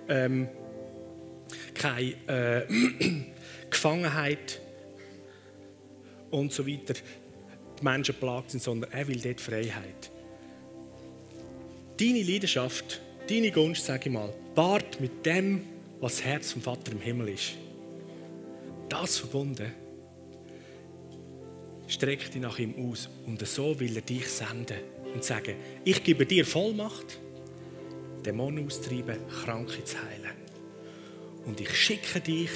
ähm, 0.09 0.49
keine 1.79 2.15
äh, 2.27 2.67
Gefangenheit 3.71 4.61
und 6.31 6.53
so 6.53 6.67
weiter 6.67 6.95
die 7.79 7.85
Menschen 7.85 8.15
plagt 8.15 8.51
sind, 8.51 8.63
sondern 8.63 8.91
er 8.91 9.07
will 9.07 9.21
dort 9.21 9.41
Freiheit. 9.41 10.11
Deine 11.99 12.23
Leidenschaft, 12.23 13.01
deine 13.29 13.51
Gunst, 13.51 13.85
sage 13.85 14.09
ich 14.09 14.13
mal, 14.13 14.33
paart 14.55 15.01
mit 15.01 15.25
dem, 15.27 15.63
was 16.01 16.17
das 16.17 16.25
Herz 16.25 16.53
vom 16.53 16.63
Vater 16.63 16.93
im 16.93 17.01
Himmel 17.01 17.31
ist. 17.31 17.55
Das 18.89 19.19
verbunden 19.19 19.73
streckt 21.89 22.35
dich 22.35 22.43
nach 22.43 22.59
ihm 22.59 22.75
aus 22.91 23.09
und 23.27 23.47
so 23.47 23.79
will 23.79 23.95
er 23.97 24.03
dich 24.03 24.29
senden 24.29 24.79
und 25.15 25.25
sagen, 25.25 25.55
ich 25.85 26.03
gebe 26.03 26.27
dir 26.27 26.45
Vollmacht, 26.45 27.19
Dämonen 28.25 28.67
auszutreiben, 28.67 29.19
Kranke 29.29 29.85
zu 29.85 29.97
heilen. 30.03 30.46
Und 31.47 31.61
ich 31.61 31.75
schicke 31.75 32.21
dich 32.21 32.51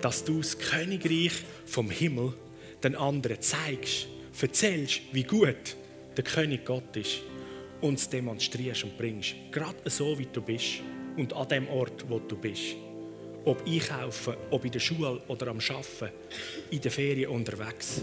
dass 0.00 0.24
du 0.24 0.38
das 0.38 0.58
Königreich 0.58 1.32
vom 1.66 1.90
Himmel 1.90 2.32
den 2.82 2.96
anderen 2.96 3.40
zeigst, 3.40 4.08
erzählst, 4.40 5.00
wie 5.12 5.24
gut 5.24 5.76
der 6.16 6.24
König 6.24 6.64
Gott 6.64 6.96
ist 6.96 7.20
und 7.82 7.98
es 7.98 8.08
demonstrierst 8.08 8.84
und 8.84 8.96
bringst. 8.96 9.34
Gerade 9.52 9.90
so, 9.90 10.18
wie 10.18 10.26
du 10.26 10.40
bist 10.40 10.80
und 11.16 11.32
an 11.34 11.48
dem 11.48 11.68
Ort, 11.68 12.08
wo 12.08 12.18
du 12.18 12.36
bist. 12.36 12.76
Ob 13.44 13.66
einkaufen, 13.66 14.34
ob 14.50 14.64
in 14.64 14.70
der 14.70 14.80
Schule 14.80 15.20
oder 15.28 15.48
am 15.48 15.58
Arbeiten, 15.58 16.14
in 16.70 16.80
der 16.80 16.90
Ferien 16.90 17.30
unterwegs. 17.30 18.02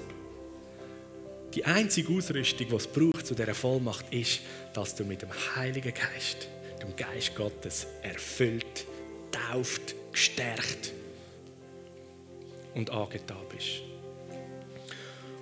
Die 1.53 1.65
einzige 1.65 2.13
Ausrüstung, 2.13 2.67
die 2.69 2.75
es 2.75 2.87
braucht 2.87 3.25
zu 3.25 3.33
dieser 3.33 3.55
Vollmacht, 3.55 4.13
ist, 4.13 4.41
dass 4.73 4.93
du 4.93 5.05
mit 5.05 5.23
dem 5.23 5.29
Heiligen 5.55 5.93
Geist, 5.93 6.49
dem 6.81 6.95
Geist 6.95 7.35
Gottes, 7.35 7.87
erfüllt, 8.03 8.85
tauft, 9.31 9.95
gestärkt 10.11 10.93
und 12.75 12.89
angetan 12.89 13.37
bist. 13.49 13.81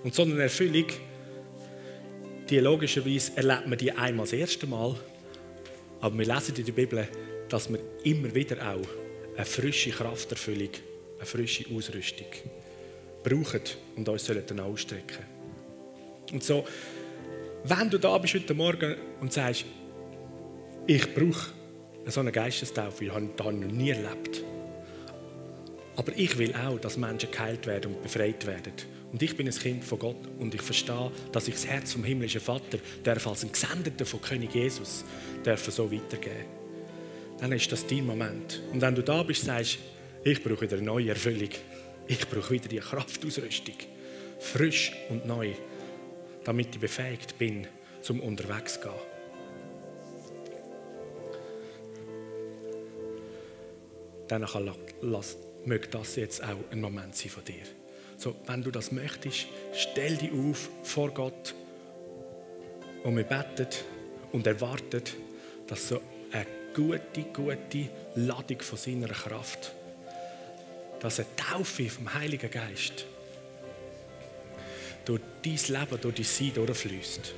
Und 0.04 0.14
so 0.14 0.24
eine 0.24 0.42
Erfüllung, 0.44 0.86
die 2.50 2.60
logischerweise 2.60 3.32
erlebt 3.36 3.68
man 3.68 3.78
die 3.78 3.92
einmal 3.92 4.26
das 4.26 4.34
erste 4.34 4.68
Mal 4.68 4.96
Aber 6.06 6.18
wir 6.20 6.26
lesen 6.26 6.56
in 6.56 6.66
der 6.66 6.74
Bibel, 6.74 7.08
dass 7.50 7.68
wir 7.68 7.80
immer 8.04 8.34
wieder 8.36 8.58
auch 8.62 8.88
eine 9.36 9.46
frische 9.46 9.90
Krafterfüllung, 9.90 10.70
eine 11.18 11.26
frische 11.26 11.66
Ausrüstung 11.74 12.28
brauchen 13.24 13.62
und 13.96 14.08
uns 14.08 14.26
dann 14.26 14.60
ausstrecken 14.60 15.26
Und 16.32 16.44
so, 16.44 16.64
wenn 17.64 17.90
du 17.90 17.98
da 17.98 18.18
bist 18.20 18.36
heute 18.36 18.54
Morgen 18.54 18.96
und 19.20 19.34
sagst, 19.34 19.66
ich 20.86 21.16
brauche 21.16 21.52
so 22.06 22.20
eine 22.20 22.32
Geistestaufe, 22.32 23.06
das 23.06 23.16
habe 23.16 23.26
ich 23.26 23.32
noch 23.36 23.52
nie 23.52 23.90
erlebt. 23.90 24.44
Aber 25.96 26.12
ich 26.16 26.38
will 26.38 26.54
auch, 26.56 26.80
dass 26.80 26.98
Menschen 26.98 27.32
geheilt 27.32 27.68
werden 27.68 27.96
und 27.96 28.04
befreit 28.04 28.46
werden. 28.46 28.74
Und 29.12 29.22
ich 29.22 29.38
bin 29.38 29.48
ein 29.48 29.54
Kind 29.54 29.84
von 29.84 30.00
Gott 30.00 30.28
und 30.40 30.54
ich 30.54 30.62
verstehe, 30.62 31.12
dass 31.32 31.48
ich 31.48 31.54
das 31.54 31.68
Herz 31.68 31.94
vom 31.94 32.04
himmlischen 32.04 32.42
Vater 32.42 32.80
darf 33.04 33.26
als 33.28 33.44
ein 33.44 33.52
Gesendeter 33.52 34.06
von 34.06 34.22
König 34.22 34.54
Jesus 34.54 35.06
darf 35.44 35.64
so 35.72 35.92
weitergeben. 35.92 36.46
Dann 37.40 37.52
ist 37.52 37.72
das 37.72 37.88
dein 37.88 38.06
Moment. 38.06 38.62
Und 38.74 38.82
wenn 38.82 38.96
du 38.96 39.04
da 39.04 39.24
bist, 39.24 39.46
sagst 39.46 39.80
ich 40.24 40.44
brauche 40.44 40.62
wieder 40.62 40.78
eine 40.78 40.86
neue 40.88 41.10
Erfüllung. 41.10 41.50
Ich 42.08 42.28
brauche 42.28 42.50
wieder 42.50 42.68
die 42.68 42.80
Kraftausrüstung. 42.80 43.76
Frisch 44.40 44.92
und 45.10 45.28
neu. 45.28 45.54
Damit 46.44 46.70
ich 46.74 46.80
befähigt 46.80 47.38
bin, 47.38 47.68
zum 48.02 48.20
unterwegs 48.22 48.82
gehen. 48.82 48.92
Dann 54.28 54.48
lass, 55.02 55.38
möge 55.66 55.88
das 55.88 56.16
jetzt 56.16 56.44
auch 56.44 56.58
ein 56.72 56.82
Moment 56.82 57.16
sein 57.16 57.30
von 57.30 57.44
dir. 57.44 57.64
So, 58.18 58.36
wenn 58.48 58.64
du 58.64 58.72
das 58.72 58.92
möchtest, 58.92 59.48
stell 59.74 60.18
dich 60.18 60.32
auf 60.32 60.70
vor 60.84 61.12
Gott 61.12 61.54
und 63.04 63.18
wir 63.18 63.24
beten 63.24 63.68
und 64.32 64.48
erwarten, 64.48 65.04
dass 65.68 65.90
so 65.90 66.02
eine 66.32 66.46
gute, 66.74 67.24
gute 67.34 67.90
Ladung 68.16 68.62
von 68.62 68.78
seiner 68.78 69.08
Kraft, 69.08 69.74
dass 71.00 71.20
eine 71.20 71.36
Taufe 71.36 71.90
vom 71.90 72.14
Heiligen 72.14 72.50
Geist 72.50 73.06
durch 75.06 75.22
dein 75.44 75.54
Leben, 75.54 76.02
durch 76.02 76.16
dein 76.16 76.26
Sein 76.26 76.54
durchfließt. 76.54 77.34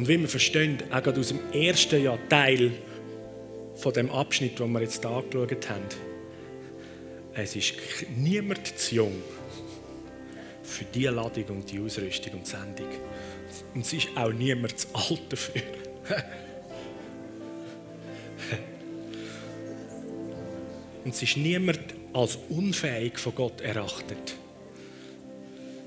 Und 0.00 0.08
wie 0.08 0.18
wir 0.18 0.28
verstehen, 0.28 0.82
auch 0.90 1.02
gerade 1.02 1.20
aus 1.20 1.28
dem 1.28 1.40
ersten 1.52 2.02
Jahr 2.02 2.18
Teil 2.30 2.72
von 3.74 3.92
dem 3.92 4.10
Abschnitt, 4.10 4.58
den 4.58 4.72
wir 4.72 4.80
jetzt 4.80 5.04
angeschaut 5.04 5.68
haben, 5.68 5.84
es 7.34 7.54
ist 7.54 7.74
niemand 8.16 8.66
zu 8.78 8.94
jung 8.94 9.22
für 10.62 10.84
die 10.84 11.04
Ladung 11.04 11.44
und 11.48 11.70
die 11.70 11.80
Ausrüstung 11.80 12.32
und 12.32 12.46
die 12.46 12.50
Sendung. 12.50 12.88
Und 13.74 13.82
es 13.82 13.92
ist 13.92 14.08
auch 14.16 14.32
niemand 14.32 14.78
zu 14.78 14.88
alt 14.94 15.20
dafür. 15.28 15.60
und 21.04 21.12
es 21.12 21.22
ist 21.22 21.36
niemand 21.36 21.80
als 22.14 22.38
unfähig 22.48 23.18
von 23.18 23.34
Gott 23.34 23.60
erachtet, 23.60 24.34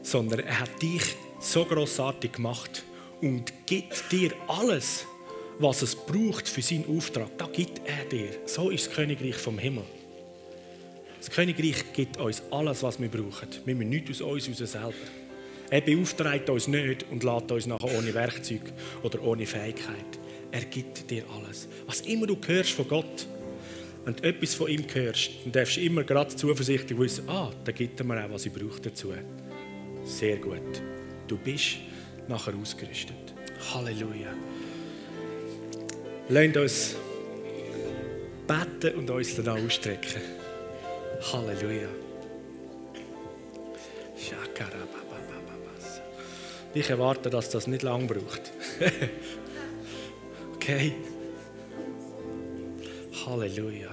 sondern 0.04 0.42
er 0.42 0.60
hat 0.60 0.84
dich 0.84 1.16
so 1.40 1.66
großartig 1.66 2.34
gemacht, 2.34 2.84
und 3.24 3.54
gibt 3.66 4.12
dir 4.12 4.32
alles, 4.48 5.06
was 5.58 5.82
es 5.82 5.96
braucht 5.96 6.48
für 6.48 6.62
seinen 6.62 6.86
Auftrag. 6.90 7.38
Da 7.38 7.48
gibt 7.48 7.82
er 7.86 8.04
dir. 8.06 8.28
So 8.46 8.70
ist 8.70 8.88
das 8.88 8.94
Königreich 8.94 9.36
vom 9.36 9.58
Himmel. 9.58 9.86
Das 11.20 11.32
Königreich 11.32 11.94
gibt 11.94 12.18
uns 12.18 12.44
alles, 12.52 12.84
was 12.84 13.00
wir 13.00 13.08
brauchen. 13.08 13.48
Wir 13.64 13.76
müssen 13.76 13.90
nichts 13.90 14.22
aus 14.22 14.48
uns 14.48 14.58
selber. 14.58 14.94
Er 15.70 15.82
beauftragt 15.82 16.50
uns 16.50 16.68
nicht 16.68 17.06
und 17.10 17.24
lässt 17.24 17.52
uns 17.52 17.66
nachher 17.66 17.98
ohne 17.98 18.14
Werkzeug 18.14 18.62
oder 19.04 19.24
ohne 19.24 19.46
Fähigkeit. 19.46 20.20
Er 20.52 20.66
gibt 20.66 21.10
dir 21.10 21.24
alles. 21.30 21.70
Was 21.88 22.02
immer 22.02 22.28
du 22.28 22.38
hörst 22.46 22.72
von 22.72 22.88
Gott, 22.88 23.28
wenn 24.04 24.16
du 24.16 24.24
etwas 24.24 24.54
von 24.54 24.68
ihm 24.68 24.84
hörst, 24.94 25.32
dann 25.46 25.54
darfst 25.54 25.78
du 25.78 25.82
immer 25.82 26.04
gerade 26.04 26.36
zuversichtlich 26.36 27.00
wissen, 27.00 27.28
ah, 27.30 27.52
da 27.64 27.72
gibt 27.72 28.02
er 28.02 28.06
mir 28.06 28.26
auch, 28.26 28.32
was 28.32 28.46
ich 28.46 28.52
brauche 28.52 28.82
dazu. 28.82 29.14
Sehr 30.04 30.38
gut. 30.38 30.82
Du 31.28 31.38
bist 31.38 31.78
nachher 32.28 32.54
ausgerüstet. 32.56 33.34
Halleluja. 33.74 34.34
Lasst 36.30 36.58
uns 36.58 36.96
beten 38.48 39.00
und 39.00 39.10
uns 39.10 39.36
dann 39.36 39.66
ausstrecken. 39.66 40.22
Halleluja. 41.32 41.90
Ich 46.76 46.90
erwarte, 46.90 47.30
dass 47.30 47.50
das 47.50 47.68
nicht 47.68 47.84
lang 47.84 48.08
braucht. 48.08 48.52
okay. 50.56 50.94
Halleluja. 53.26 53.90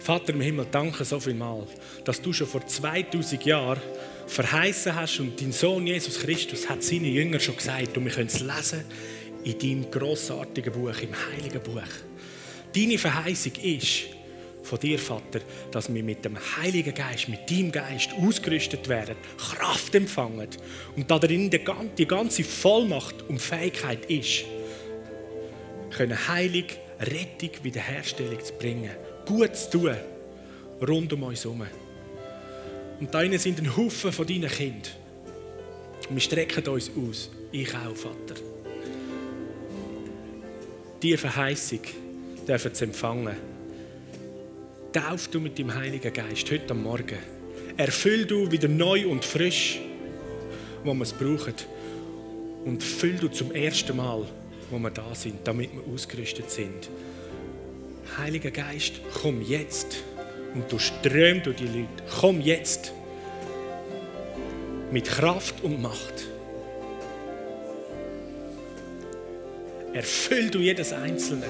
Vater 0.00 0.32
im 0.32 0.40
Himmel, 0.40 0.66
danke 0.70 1.04
so 1.04 1.20
viel 1.20 1.34
mal, 1.34 1.66
dass 2.04 2.20
du 2.20 2.32
schon 2.32 2.48
vor 2.48 2.66
2000 2.66 3.44
Jahren 3.44 3.80
verheißen 4.26 4.94
hast 4.94 5.20
und 5.20 5.40
dein 5.40 5.52
Sohn 5.52 5.86
Jesus 5.86 6.18
Christus 6.18 6.68
hat 6.68 6.82
seine 6.82 7.08
Jünger 7.08 7.40
schon 7.40 7.56
gesagt 7.56 7.96
und 7.96 8.04
wir 8.04 8.12
können 8.12 8.28
es 8.28 8.40
lesen 8.40 8.84
in 9.44 9.58
deinem 9.58 9.90
grossartigen 9.90 10.72
Buch, 10.72 10.98
im 11.00 11.14
heiligen 11.32 11.62
Buch. 11.62 11.82
Deine 12.74 12.98
Verheißung 12.98 13.52
ist 13.62 14.06
von 14.62 14.80
dir, 14.80 14.98
Vater, 14.98 15.40
dass 15.70 15.92
wir 15.92 16.02
mit 16.02 16.24
dem 16.24 16.36
Heiligen 16.56 16.92
Geist, 16.92 17.28
mit 17.28 17.48
deinem 17.48 17.70
Geist 17.70 18.10
ausgerüstet 18.20 18.88
werden, 18.88 19.16
Kraft 19.38 19.94
empfangen 19.94 20.48
und 20.96 21.10
darin 21.10 21.48
die 21.48 22.06
ganze 22.06 22.42
Vollmacht 22.42 23.22
und 23.28 23.40
Fähigkeit 23.40 24.04
ist, 24.06 24.44
können 25.96 26.28
Heilig, 26.28 26.78
Rettung, 27.00 27.50
Wiederherstellung 27.62 28.42
zu 28.42 28.52
bringen, 28.54 28.90
gut 29.24 29.54
zu 29.54 29.70
tun, 29.70 29.96
rund 30.86 31.12
um 31.12 31.22
uns 31.22 31.44
herum. 31.44 31.66
Und 32.98 33.12
da 33.12 33.20
sind 33.38 33.58
ein 33.60 33.76
Haufen 33.76 34.12
von 34.12 34.26
deinen 34.26 34.48
Kindern. 34.48 34.92
wir 36.08 36.20
strecken 36.20 36.66
uns 36.68 36.90
aus. 36.96 37.30
Ich 37.52 37.74
auch, 37.74 37.94
Vater. 37.94 38.40
Diese 41.02 41.18
Verheißung 41.18 41.80
dürfen 42.48 42.74
sie 42.74 42.84
empfangen. 42.84 43.36
Tauf 44.92 45.28
du 45.28 45.40
mit 45.40 45.58
dem 45.58 45.74
Heiligen 45.74 46.12
Geist 46.12 46.50
heute 46.50 46.70
am 46.70 46.82
Morgen. 46.82 47.18
Erfüll 47.76 48.24
du 48.24 48.50
wieder 48.50 48.68
neu 48.68 49.06
und 49.06 49.24
frisch, 49.24 49.78
wo 50.82 50.94
wir 50.94 51.02
es 51.02 51.12
brauchen. 51.12 51.54
Und 52.64 52.82
füll 52.82 53.16
du 53.16 53.28
zum 53.28 53.52
ersten 53.52 53.94
Mal, 53.94 54.26
wo 54.70 54.78
wir 54.78 54.90
da 54.90 55.14
sind, 55.14 55.46
damit 55.46 55.70
wir 55.74 55.92
ausgerüstet 55.92 56.50
sind. 56.50 56.88
Heiliger 58.16 58.50
Geist, 58.50 58.94
komm 59.20 59.42
jetzt 59.42 60.02
und 60.56 60.72
du 60.72 60.78
strömst 60.78 61.46
durch 61.46 61.56
die 61.56 61.66
Leute. 61.66 62.02
Komm 62.20 62.40
jetzt 62.40 62.92
mit 64.90 65.04
Kraft 65.06 65.62
und 65.62 65.82
Macht. 65.82 66.26
Erfüll 69.92 70.50
du 70.50 70.58
jedes 70.58 70.92
Einzelne. 70.92 71.46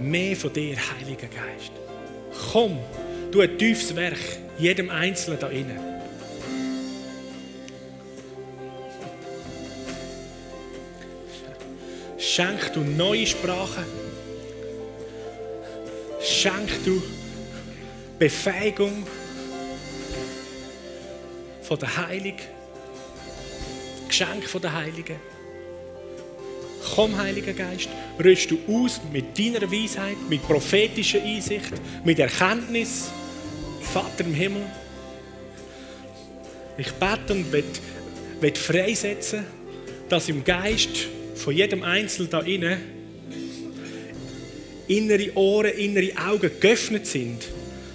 Mehr 0.00 0.36
von 0.36 0.52
dir, 0.52 0.76
Heiliger 0.76 1.28
Geist. 1.28 1.72
Komm, 2.52 2.78
du 3.30 3.40
ein 3.40 3.56
tiefes 3.56 3.94
Werk, 3.94 4.18
jedem 4.58 4.90
Einzelnen 4.90 5.38
da 5.38 5.48
innen. 5.48 5.93
Schenk 12.34 12.72
du 12.72 12.80
neue 12.80 13.28
Sprachen. 13.28 13.84
Schenk 16.20 16.68
du 16.84 17.00
Befähigung 18.18 19.06
von 21.62 21.78
der 21.78 21.96
Heiligen. 21.96 22.40
Geschenk 24.08 24.48
von 24.48 24.60
der 24.60 24.72
Heiligen. 24.72 25.14
Komm, 26.96 27.16
Heiliger 27.16 27.52
Geist, 27.52 27.88
rüst 28.18 28.50
du 28.50 28.58
aus 28.68 29.00
mit 29.12 29.38
deiner 29.38 29.70
Weisheit, 29.70 30.16
mit 30.28 30.42
prophetischer 30.42 31.22
Einsicht, 31.22 31.70
mit 32.02 32.18
Erkenntnis, 32.18 33.12
Vater 33.80 34.24
im 34.24 34.34
Himmel. 34.34 34.66
Ich 36.78 36.90
bete 36.94 37.32
und 37.32 37.52
will 37.52 38.54
freisetzen, 38.56 39.44
dass 40.08 40.28
im 40.28 40.42
Geist 40.42 41.06
von 41.34 41.54
jedem 41.54 41.82
Einzelnen 41.82 42.30
da 42.30 42.40
innen 42.40 42.78
innere 44.86 45.34
Ohren, 45.36 45.72
innere 45.72 46.12
Augen 46.18 46.50
geöffnet 46.60 47.06
sind, 47.06 47.48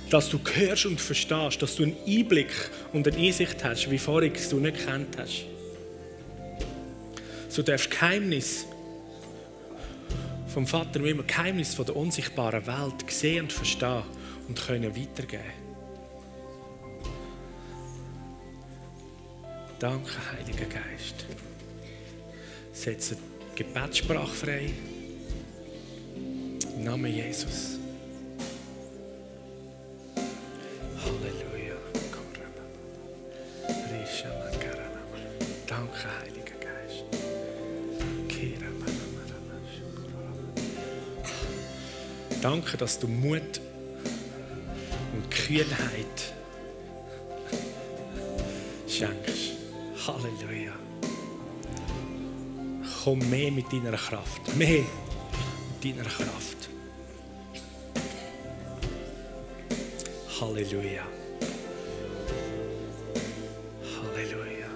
dass 0.09 0.29
du 0.29 0.39
hörst 0.53 0.85
und 0.85 0.99
verstehst, 0.99 1.61
dass 1.61 1.75
du 1.75 1.83
einen 1.83 1.95
Einblick 2.07 2.51
und 2.93 3.07
eine 3.07 3.17
Einsicht 3.17 3.63
hast, 3.63 3.89
wie 3.91 3.97
vorher 3.97 4.31
du 4.49 4.59
nicht 4.59 4.85
kennt 4.85 5.17
hast. 5.17 5.45
So 7.49 7.61
darfst 7.61 7.91
Geheimnis 7.91 8.65
vom 10.47 10.65
Vater 10.65 11.03
immer 11.05 11.23
Geheimnis 11.23 11.75
von 11.75 11.85
der 11.85 11.95
unsichtbaren 11.95 12.65
Welt 12.65 13.09
sehen 13.09 13.43
und 13.43 13.53
verstehen 13.53 14.03
und 14.47 14.59
können 14.59 14.95
weitergeben. 14.95 15.43
Danke, 19.77 20.11
Heiliger 20.33 20.65
Geist. 20.65 21.25
Setze 22.73 23.15
Gebetssprache 23.59 24.33
frei. 24.33 24.69
Im 26.77 26.83
Namen 26.85 27.13
Jesus. 27.13 27.77
Halleluja. 31.03 31.75
Danke, 35.67 36.07
Heiliger 36.21 36.55
Geist. 36.61 37.03
Danke, 42.41 42.77
dass 42.77 42.97
du 42.97 43.07
Mut 43.07 43.59
und 45.13 45.29
Kühnheit 45.31 46.33
schenkst. 48.87 49.57
Halleluja. 50.07 50.88
Komm 53.03 53.19
mehr 53.29 53.51
mit 53.51 53.71
deiner 53.71 53.97
Kraft. 53.97 54.55
Mehr 54.57 54.83
mit 55.81 55.97
deiner 55.97 56.09
Kraft. 56.09 56.69
Halleluja. 60.39 61.03
Halleluja. 63.95 64.67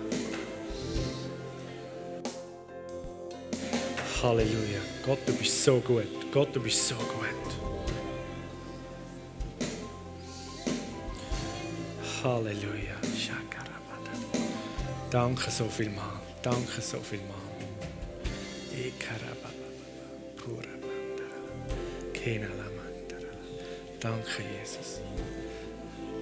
Halleluja. 4.21 4.81
Gott, 5.05 5.19
du 5.25 5.33
bist 5.33 5.63
so 5.63 5.79
gut. 5.79 6.31
Gott, 6.31 6.55
du 6.55 6.61
bist 6.61 6.87
so 6.87 6.95
gut. 6.95 7.49
Halleluja. 12.23 12.93
Danke 15.11 15.51
so 15.51 15.65
viel 15.65 15.89
mal. 15.91 16.19
Danke 16.41 16.81
so 16.81 16.97
viel 16.99 17.19
mal. 17.19 17.42
Danke, 24.03 24.43
Jesus. 24.59 24.99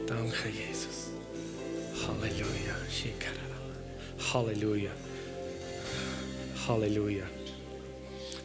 Danke, 0.06 0.50
Jesus. 0.50 1.10
Halleluja. 2.06 2.76
Halleluja. 4.34 4.92
Halleluja. 6.68 7.24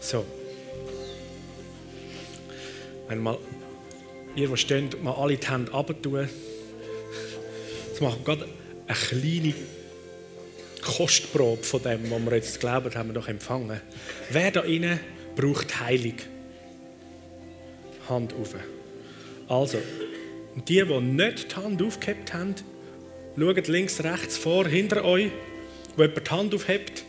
So. 0.01 0.24
Wenn 3.09 3.18
mal 3.18 3.39
ihr, 4.37 4.51
die 4.51 4.57
stehen, 4.57 4.89
mal 5.03 5.14
alle 5.14 5.37
die 5.37 5.47
Hände 5.47 5.70
runter 5.70 6.28
Jetzt 7.89 8.01
machen 8.01 8.20
wir 8.24 8.24
gerade 8.24 8.49
eine 8.87 8.97
kleine 8.97 9.55
Kostprobe 10.87 11.62
von 11.62 11.82
dem, 11.82 12.11
was 12.11 12.24
wir 12.24 12.34
jetzt 12.37 12.61
glauben, 12.61 12.95
haben 12.95 13.09
wir 13.09 13.14
doch 13.14 13.28
empfangen. 13.28 13.80
Wer 14.30 14.51
da 14.51 14.61
innen 14.61 15.01
braucht 15.34 15.80
Heilung? 15.80 16.14
Hand 18.09 18.32
auf. 18.34 18.55
Also, 19.49 19.78
die, 20.68 20.84
die 20.84 21.01
nicht 21.01 21.53
die 21.53 21.57
Hand 21.57 21.82
aufgehebt 21.82 22.32
haben, 22.32 22.55
schaut 23.37 23.68
links, 23.68 24.03
rechts, 24.03 24.39
vor, 24.39 24.66
hinter 24.66 25.05
euch, 25.05 25.30
wo 25.97 26.03
jemand 26.03 26.26
die 26.26 26.30
Hand 26.30 26.55
aufhebt. 26.55 27.05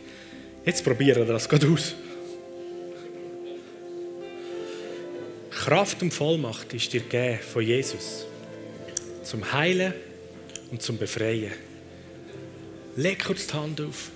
Jetzt 0.64 0.84
probieren 0.84 1.26
wir 1.26 1.32
das 1.32 1.48
gerade 1.48 1.68
aus. 1.68 1.94
Kraft 5.50 6.02
und 6.02 6.12
Vollmacht 6.12 6.72
ist 6.74 6.92
dir 6.92 7.00
gegeben 7.00 7.38
von 7.40 7.62
Jesus. 7.62 8.26
Zum 9.22 9.52
Heilen 9.52 9.92
und 10.70 10.82
zum 10.82 10.98
Befreien. 10.98 11.67
Leg 12.98 13.24
kurz 13.24 13.46
die 13.46 13.54
Hand 13.54 13.80
auf. 13.80 14.10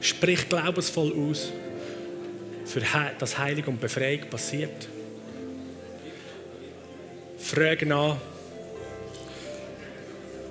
Sprich 0.00 0.48
glaubensvoll 0.48 1.12
aus, 1.12 1.52
für 2.64 2.82
das 3.20 3.38
Heilige 3.38 3.70
und 3.70 3.80
Befreiung 3.80 4.28
passiert. 4.28 4.88
Frage 7.38 7.86
nach, 7.86 8.16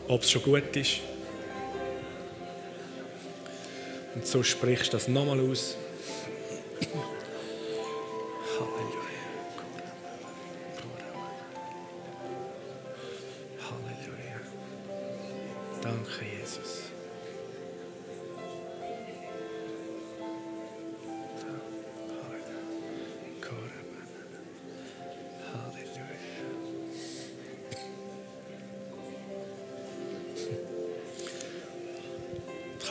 ob 0.08 0.22
es 0.22 0.32
schon 0.32 0.44
gut 0.44 0.74
ist. 0.78 1.02
Und 4.16 4.26
so 4.26 4.42
sprichst 4.42 4.88
du 4.88 4.92
das 4.92 5.10
nochmal 5.10 5.42
aus. 5.42 5.76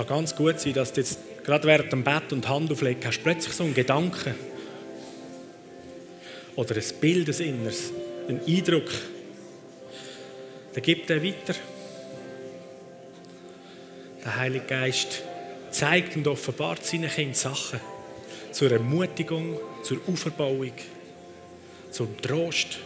Kann 0.07 0.19
ganz 0.19 0.35
gut 0.35 0.61
sein, 0.61 0.73
dass 0.75 0.93
du 0.93 1.01
jetzt 1.01 1.19
gerade 1.45 1.67
während 1.67 1.93
dem 1.93 2.05
Bett 2.05 2.33
und 2.33 2.49
Hand 2.49 2.71
auflegen 2.71 3.05
hast, 3.05 3.23
plötzlich 3.23 3.55
so 3.55 3.65
einen 3.65 3.75
Gedanken 3.75 4.35
oder 6.55 6.77
ein 6.77 6.85
Bild, 7.01 7.29
ein 7.29 7.47
Inneres, 7.47 7.93
einen 8.29 8.41
Eindruck. 8.47 8.91
Dann 10.75 10.83
gibt 10.83 11.11
er 11.11 11.23
weiter. 11.23 11.55
Der 14.25 14.37
Heilige 14.37 14.67
Geist 14.67 15.23
zeigt 15.71 16.17
und 16.17 16.27
offenbart 16.27 16.85
seinen 16.85 17.11
Kindern 17.11 17.35
Sachen 17.35 17.81
zur 18.53 18.73
Ermutigung, 18.73 19.59
zur 19.83 19.99
Auferbauung, 20.07 20.73
zum 21.91 22.17
Trost 22.21 22.79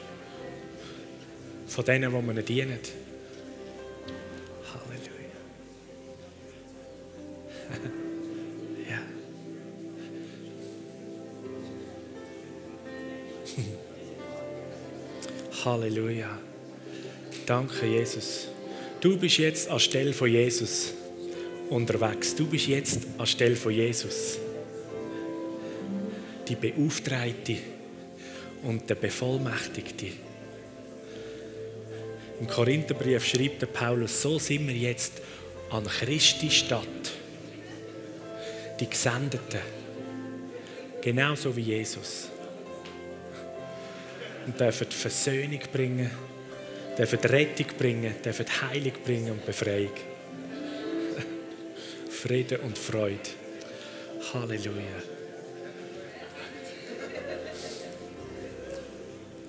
von 1.67 1.85
denen, 1.85 2.11
die 2.13 2.23
man 2.23 2.45
dienen. 2.45 2.81
Halleluja. 4.75 5.20
Danke, 17.47 17.87
Jesus. 17.87 18.49
Du 19.01 19.19
bist 19.19 19.39
jetzt 19.39 19.69
anstelle 19.69 20.13
von 20.13 20.31
Jesus 20.31 20.95
unterwegs. 21.69 22.35
Du 22.35 22.47
bist 22.47 22.67
jetzt 22.67 23.07
anstelle 23.19 23.57
von 23.57 23.73
Jesus. 23.73 24.39
Die 26.49 26.55
Beauftragte 26.55 27.57
und 28.63 28.89
der 28.89 28.95
Bevollmächtigte. 28.95 30.07
Im 32.41 32.47
Korintherbrief 32.47 33.25
schreibt 33.27 33.61
der 33.61 33.67
Paulus, 33.67 34.23
so 34.23 34.39
sind 34.39 34.67
wir 34.67 34.75
jetzt 34.75 35.13
an 35.71 35.85
Christi 35.85 36.51
Stadt. 36.51 36.87
Die 38.81 38.89
Gesendeten. 38.89 39.61
Genauso 41.03 41.55
wie 41.55 41.63
Jesus 41.63 42.29
und 44.51 44.59
dürfen 44.59 44.91
Versöhnung 44.91 45.61
bringen, 45.73 46.11
dürfen 46.99 47.21
Rettung 47.21 47.67
bringen, 47.79 48.15
dürfen 48.25 48.47
Heilung 48.63 48.95
bringen 49.05 49.31
und 49.31 49.47
Befreiung. 49.47 49.93
Frieden 52.11 52.59
und 52.61 52.77
Freude. 52.77 53.21
Halleluja. 54.33 55.03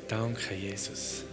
Danke, 0.07 0.53
Jesus. 0.53 1.23